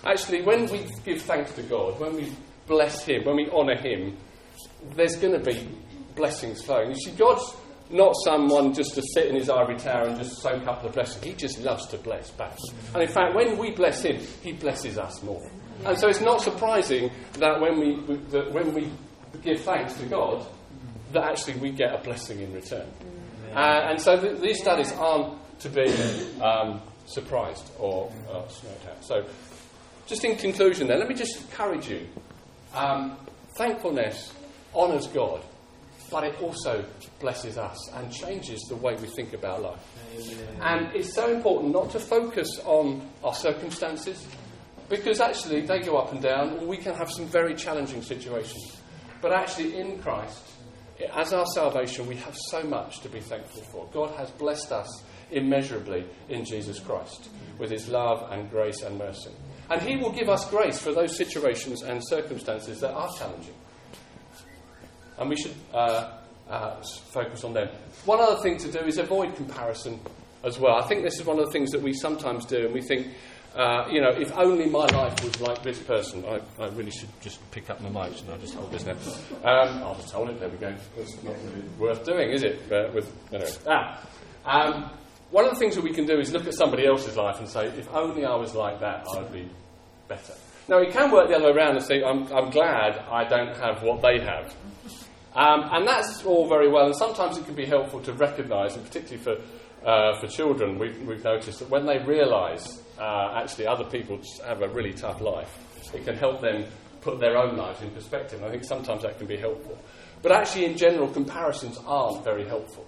actually, 0.05 0.43
when 0.43 0.67
we 0.67 0.85
give 1.03 1.23
thanks 1.23 1.51
to 1.53 1.63
God, 1.63 1.99
when 1.99 2.15
we 2.15 2.31
bless 2.67 3.03
Him, 3.05 3.25
when 3.25 3.37
we 3.37 3.49
honour 3.49 3.75
Him, 3.75 4.15
there's 4.95 5.15
going 5.15 5.34
to 5.34 5.39
be 5.39 5.67
blessings 6.15 6.63
flowing. 6.63 6.89
You 6.89 6.95
see, 6.95 7.12
God's 7.12 7.56
not 7.89 8.13
someone 8.23 8.73
just 8.73 8.95
to 8.95 9.01
sit 9.13 9.27
in 9.27 9.36
his 9.36 9.49
ivory 9.49 9.77
tower 9.77 10.08
and 10.08 10.17
just 10.17 10.41
soak 10.41 10.67
up 10.67 10.84
the 10.84 10.89
blessing. 10.89 11.23
He 11.23 11.34
just 11.34 11.60
loves 11.60 11.88
to 11.88 11.97
bless 11.97 12.32
back. 12.32 12.58
And 12.93 13.03
in 13.03 13.10
fact, 13.10 13.36
when 13.36 13.58
we 13.58 13.71
bless 13.71 14.01
Him, 14.03 14.19
He 14.41 14.51
blesses 14.51 14.97
us 14.97 15.23
more. 15.23 15.49
And 15.86 15.97
so 15.97 16.10
it's 16.10 16.21
not 16.21 16.41
surprising 16.41 17.12
that 17.34 17.62
when 17.62 17.80
we, 17.80 18.17
that 18.32 18.51
when 18.51 18.73
we 18.73 18.91
give 19.43 19.62
thanks 19.62 19.93
to 19.95 20.06
God, 20.06 20.45
that 21.13 21.23
actually 21.23 21.60
we 21.60 21.71
get 21.71 21.93
a 21.93 22.03
blessing 22.03 22.41
in 22.41 22.53
return. 22.53 22.88
Uh, 23.56 23.89
and 23.89 24.01
so 24.01 24.19
th- 24.19 24.41
these 24.41 24.60
studies 24.60 24.91
aren't 24.93 25.38
to 25.60 25.69
be 25.69 25.88
um, 26.41 26.82
surprised 27.06 27.71
or 27.80 28.12
uh, 28.30 28.47
smoked 28.47 28.88
out. 28.88 29.03
So, 29.03 29.25
just 30.06 30.23
in 30.25 30.36
conclusion, 30.36 30.88
then, 30.88 30.99
let 30.99 31.08
me 31.08 31.15
just 31.15 31.41
encourage 31.41 31.89
you. 31.89 32.08
Um, 32.73 33.17
thankfulness 33.58 34.34
honours 34.73 35.08
God, 35.08 35.41
but 36.10 36.23
it 36.23 36.41
also 36.41 36.86
blesses 37.19 37.58
us 37.58 37.77
and 37.95 38.12
changes 38.12 38.62
the 38.69 38.75
way 38.75 38.95
we 38.95 39.08
think 39.08 39.34
about 39.34 39.62
life. 39.62 39.80
And 40.62 40.95
it's 40.95 41.13
so 41.13 41.34
important 41.34 41.73
not 41.73 41.91
to 41.91 41.99
focus 41.99 42.60
on 42.65 43.01
our 43.23 43.34
circumstances, 43.34 44.25
because 44.89 45.19
actually 45.19 45.62
they 45.62 45.80
go 45.80 45.97
up 45.97 46.13
and 46.13 46.21
down. 46.21 46.65
We 46.65 46.77
can 46.77 46.95
have 46.95 47.12
some 47.12 47.25
very 47.25 47.56
challenging 47.56 48.01
situations. 48.01 48.77
But 49.21 49.34
actually, 49.34 49.77
in 49.77 49.99
Christ, 49.99 50.43
as 51.13 51.34
our 51.34 51.45
salvation, 51.47 52.08
we 52.08 52.15
have 52.17 52.36
so 52.49 52.63
much 52.63 53.01
to 53.01 53.10
be 53.10 53.19
thankful 53.19 53.63
for. 53.63 53.89
God 53.91 54.15
has 54.17 54.30
blessed 54.32 54.71
us 54.71 55.03
immeasurably 55.32 56.06
in 56.30 56.45
Jesus 56.45 56.80
Christ 56.80 57.30
with 57.58 57.69
his 57.69 57.89
love 57.89 58.32
and 58.32 58.49
grace 58.49 58.82
and 58.84 58.97
mercy. 58.97 59.32
And 59.69 59.82
he 59.82 59.97
will 59.97 60.12
give 60.12 60.30
us 60.30 60.49
grace 60.49 60.80
for 60.80 60.93
those 60.93 61.17
situations 61.17 61.82
and 61.82 62.01
circumstances 62.08 62.80
that 62.80 62.93
are 62.93 63.10
challenging. 63.17 63.56
And 65.19 65.30
we 65.30 65.36
should 65.36 65.56
uh, 65.73 66.12
uh, 66.49 66.82
focus 67.12 67.43
on 67.43 67.53
them. 67.53 67.69
One 68.06 68.19
other 68.19 68.41
thing 68.41 68.58
to 68.60 68.71
do 68.71 68.80
is 68.80 68.97
avoid 68.97 69.36
comparison 69.36 69.99
as 70.43 70.60
well. 70.60 70.75
I 70.75 70.88
think 70.88 71.03
this 71.03 71.19
is 71.19 71.25
one 71.25 71.39
of 71.39 71.45
the 71.45 71.51
things 71.51 71.71
that 71.71 71.82
we 71.82 71.93
sometimes 71.93 72.45
do, 72.45 72.65
and 72.65 72.73
we 72.73 72.82
think, 72.82 73.08
uh, 73.56 73.88
you 73.91 74.01
know, 74.01 74.12
if 74.12 74.32
only 74.38 74.67
my 74.67 74.86
life 74.86 75.23
was 75.23 75.41
like 75.41 75.63
this 75.63 75.80
person. 75.80 76.23
I, 76.25 76.39
I 76.62 76.67
really 76.69 76.91
should 76.91 77.10
just 77.21 77.39
pick 77.51 77.69
up 77.69 77.82
my 77.82 77.89
mic, 77.89 78.19
and 78.21 78.30
I'll 78.30 78.38
just 78.38 78.53
hold 78.53 78.71
this 78.71 78.86
now. 78.86 78.93
Um, 79.43 79.84
I'll 79.84 79.95
just 79.95 80.13
hold 80.13 80.30
it. 80.30 80.39
There 80.39 80.49
we 80.49 80.58
go. 80.58 80.73
It's 80.97 81.23
not 81.23 81.36
really 81.43 81.67
worth 81.80 82.06
doing, 82.06 82.32
is 82.32 82.43
it? 82.43 82.71
Uh, 82.71 82.91
with 82.93 83.12
know, 83.32 83.45
ah. 83.67 84.08
Um, 84.45 84.91
one 85.32 85.43
of 85.43 85.51
the 85.51 85.58
things 85.60 85.75
that 85.75 85.84
we 85.84 85.91
can 85.91 86.06
do 86.06 86.19
is 86.19 86.32
look 86.32 86.47
at 86.47 86.53
somebody 86.53 86.86
else's 86.86 87.17
life 87.17 87.39
and 87.39 87.49
say, 87.49 87.65
if 87.67 87.93
only 87.93 88.23
I 88.23 88.36
was 88.36 88.56
like 88.56 88.80
that, 88.80 89.06
I'd 89.17 89.34
be 89.34 89.49
better. 90.08 90.34
Now, 90.69 90.80
we 90.80 90.91
can 90.91 91.12
work 91.12 91.27
the 91.27 91.36
other 91.36 91.45
way 91.45 91.51
around 91.51 91.75
and 91.77 91.86
say, 91.86 92.03
I'm, 92.03 92.32
I'm 92.32 92.49
glad 92.49 92.97
I 93.10 93.25
don't 93.25 93.56
have 93.58 93.84
what 93.84 94.01
they 94.01 94.19
have. 94.19 94.53
Um, 95.35 95.69
and 95.71 95.87
that's 95.87 96.23
all 96.25 96.47
very 96.47 96.69
well, 96.69 96.85
and 96.85 96.95
sometimes 96.95 97.37
it 97.37 97.45
can 97.45 97.55
be 97.55 97.65
helpful 97.65 97.99
to 98.01 98.13
recognise, 98.13 98.75
and 98.75 98.83
particularly 98.85 99.23
for, 99.23 99.87
uh, 99.87 100.19
for 100.19 100.27
children, 100.27 100.79
we've, 100.79 100.99
we've 101.07 101.23
noticed 101.23 101.59
that 101.59 101.69
when 101.69 101.85
they 101.85 101.99
realise 101.99 102.81
uh, 102.99 103.33
actually 103.35 103.67
other 103.67 103.85
people 103.85 104.19
have 104.45 104.61
a 104.61 104.69
really 104.69 104.93
tough 104.93 105.21
life, 105.21 105.55
it 105.93 106.05
can 106.05 106.15
help 106.15 106.41
them 106.41 106.65
put 107.01 107.19
their 107.19 107.37
own 107.37 107.55
lives 107.55 107.81
in 107.81 107.91
perspective. 107.91 108.39
And 108.39 108.47
I 108.47 108.51
think 108.51 108.63
sometimes 108.63 109.03
that 109.03 109.17
can 109.17 109.27
be 109.27 109.37
helpful. 109.37 109.77
But 110.21 110.31
actually, 110.31 110.65
in 110.65 110.77
general, 110.77 111.07
comparisons 111.07 111.79
aren't 111.85 112.23
very 112.23 112.45
helpful. 112.45 112.85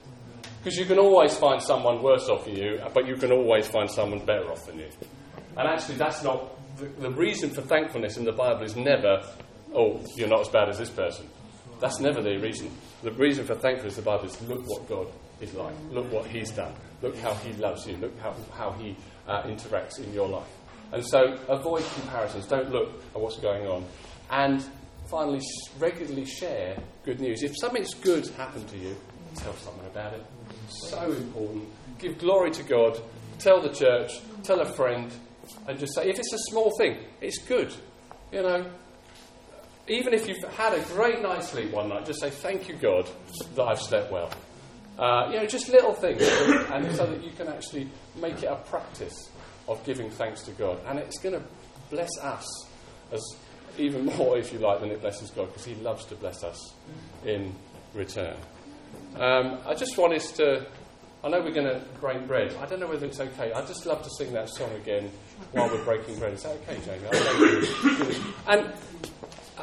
Because 0.61 0.77
you 0.77 0.85
can 0.85 0.99
always 0.99 1.37
find 1.37 1.61
someone 1.61 2.01
worse 2.01 2.27
off 2.27 2.45
than 2.45 2.55
you, 2.55 2.81
but 2.93 3.07
you 3.07 3.15
can 3.15 3.31
always 3.31 3.67
find 3.67 3.89
someone 3.89 4.25
better 4.25 4.51
off 4.51 4.65
than 4.65 4.79
you. 4.79 4.89
And 5.55 5.67
actually, 5.67 5.95
that's 5.95 6.23
not 6.23 6.49
the, 6.77 6.87
the 6.87 7.11
reason 7.11 7.49
for 7.49 7.61
thankfulness 7.61 8.17
in 8.17 8.25
the 8.25 8.31
Bible 8.33 8.63
is 8.63 8.75
never, 8.75 9.23
oh, 9.73 10.01
you're 10.15 10.27
not 10.27 10.41
as 10.41 10.49
bad 10.49 10.69
as 10.69 10.77
this 10.77 10.89
person. 10.89 11.29
That's 11.79 11.99
never 11.99 12.21
the 12.21 12.37
reason. 12.37 12.71
The 13.03 13.11
reason 13.11 13.45
for 13.45 13.55
thankfulness 13.55 13.95
the 13.95 14.01
Bible 14.01 14.25
is 14.25 14.41
look 14.41 14.61
what 14.65 14.87
God 14.89 15.07
is 15.39 15.53
like. 15.53 15.73
Look 15.91 16.11
what 16.11 16.27
He's 16.27 16.51
done. 16.51 16.73
Look 17.01 17.17
how 17.17 17.33
He 17.35 17.53
loves 17.53 17.87
you. 17.87 17.95
Look 17.97 18.19
how, 18.19 18.35
how 18.53 18.71
He 18.71 18.95
uh, 19.27 19.43
interacts 19.43 19.99
in 19.99 20.13
your 20.13 20.27
life. 20.27 20.47
And 20.91 21.05
so 21.05 21.37
avoid 21.47 21.83
comparisons. 21.95 22.47
Don't 22.47 22.71
look 22.71 22.89
at 23.15 23.21
what's 23.21 23.37
going 23.37 23.67
on. 23.67 23.85
And 24.31 24.63
finally, 25.09 25.41
regularly 25.77 26.25
share 26.25 26.77
good 27.03 27.19
news. 27.19 27.43
If 27.43 27.53
something's 27.59 27.93
good 27.93 28.27
happened 28.29 28.67
to 28.69 28.77
you, 28.77 28.95
tell 29.35 29.55
someone 29.55 29.85
about 29.85 30.13
it. 30.13 30.25
So 30.69 31.11
important. 31.11 31.67
Give 31.99 32.17
glory 32.17 32.51
to 32.51 32.63
God. 32.63 32.99
Tell 33.37 33.61
the 33.61 33.69
church. 33.69 34.19
Tell 34.43 34.59
a 34.61 34.65
friend. 34.73 35.11
And 35.67 35.79
just 35.79 35.95
say, 35.95 36.09
if 36.09 36.19
it's 36.19 36.33
a 36.33 36.37
small 36.49 36.71
thing, 36.77 36.97
it's 37.21 37.39
good. 37.39 37.73
You 38.31 38.43
know, 38.43 38.71
even 39.89 40.13
if 40.13 40.27
you've 40.27 40.43
had 40.55 40.73
a 40.73 40.81
great 40.93 41.21
night's 41.21 41.49
sleep 41.49 41.71
one 41.71 41.89
night, 41.89 42.05
just 42.05 42.21
say, 42.21 42.29
Thank 42.29 42.69
you, 42.69 42.75
God, 42.75 43.09
that 43.55 43.63
I've 43.63 43.81
slept 43.81 44.11
well. 44.11 44.31
Uh, 44.97 45.29
you 45.31 45.37
know, 45.37 45.45
just 45.45 45.69
little 45.69 45.93
things, 45.93 46.21
and 46.71 46.95
so 46.95 47.05
that 47.05 47.23
you 47.23 47.31
can 47.31 47.47
actually 47.47 47.89
make 48.15 48.43
it 48.43 48.47
a 48.47 48.55
practice 48.55 49.29
of 49.67 49.83
giving 49.85 50.09
thanks 50.09 50.43
to 50.43 50.51
God. 50.51 50.79
And 50.87 50.99
it's 50.99 51.19
going 51.19 51.35
to 51.35 51.43
bless 51.89 52.09
us 52.21 52.45
as 53.11 53.21
even 53.77 54.05
more, 54.17 54.37
if 54.37 54.51
you 54.53 54.59
like, 54.59 54.81
than 54.81 54.91
it 54.91 55.01
blesses 55.01 55.31
God, 55.31 55.47
because 55.47 55.65
He 55.65 55.75
loves 55.75 56.05
to 56.05 56.15
bless 56.15 56.43
us 56.43 56.73
in 57.25 57.55
return. 57.93 58.35
Um, 59.15 59.59
I 59.65 59.73
just 59.73 59.97
want 59.97 60.13
us 60.13 60.31
to. 60.33 60.65
I 61.21 61.27
know 61.27 61.41
we're 61.41 61.51
going 61.51 61.67
to 61.67 61.81
break 61.99 62.25
bread. 62.27 62.55
I 62.61 62.65
don't 62.65 62.79
know 62.79 62.87
whether 62.87 63.05
it's 63.05 63.19
okay. 63.19 63.51
I'd 63.51 63.67
just 63.67 63.85
love 63.85 64.01
to 64.03 64.09
sing 64.09 64.31
that 64.33 64.49
song 64.49 64.71
again 64.75 65.11
while 65.51 65.67
we're 65.67 65.83
breaking 65.83 66.17
bread. 66.17 66.33
Is 66.33 66.43
that 66.43 66.57
okay, 66.67 66.79
Jamie? 66.85 68.17
And 68.47 68.73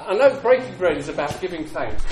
I 0.06 0.14
know 0.14 0.38
breaking 0.40 0.76
bread 0.76 0.98
is 0.98 1.08
about 1.08 1.40
giving 1.40 1.64
thanks. 1.64 2.06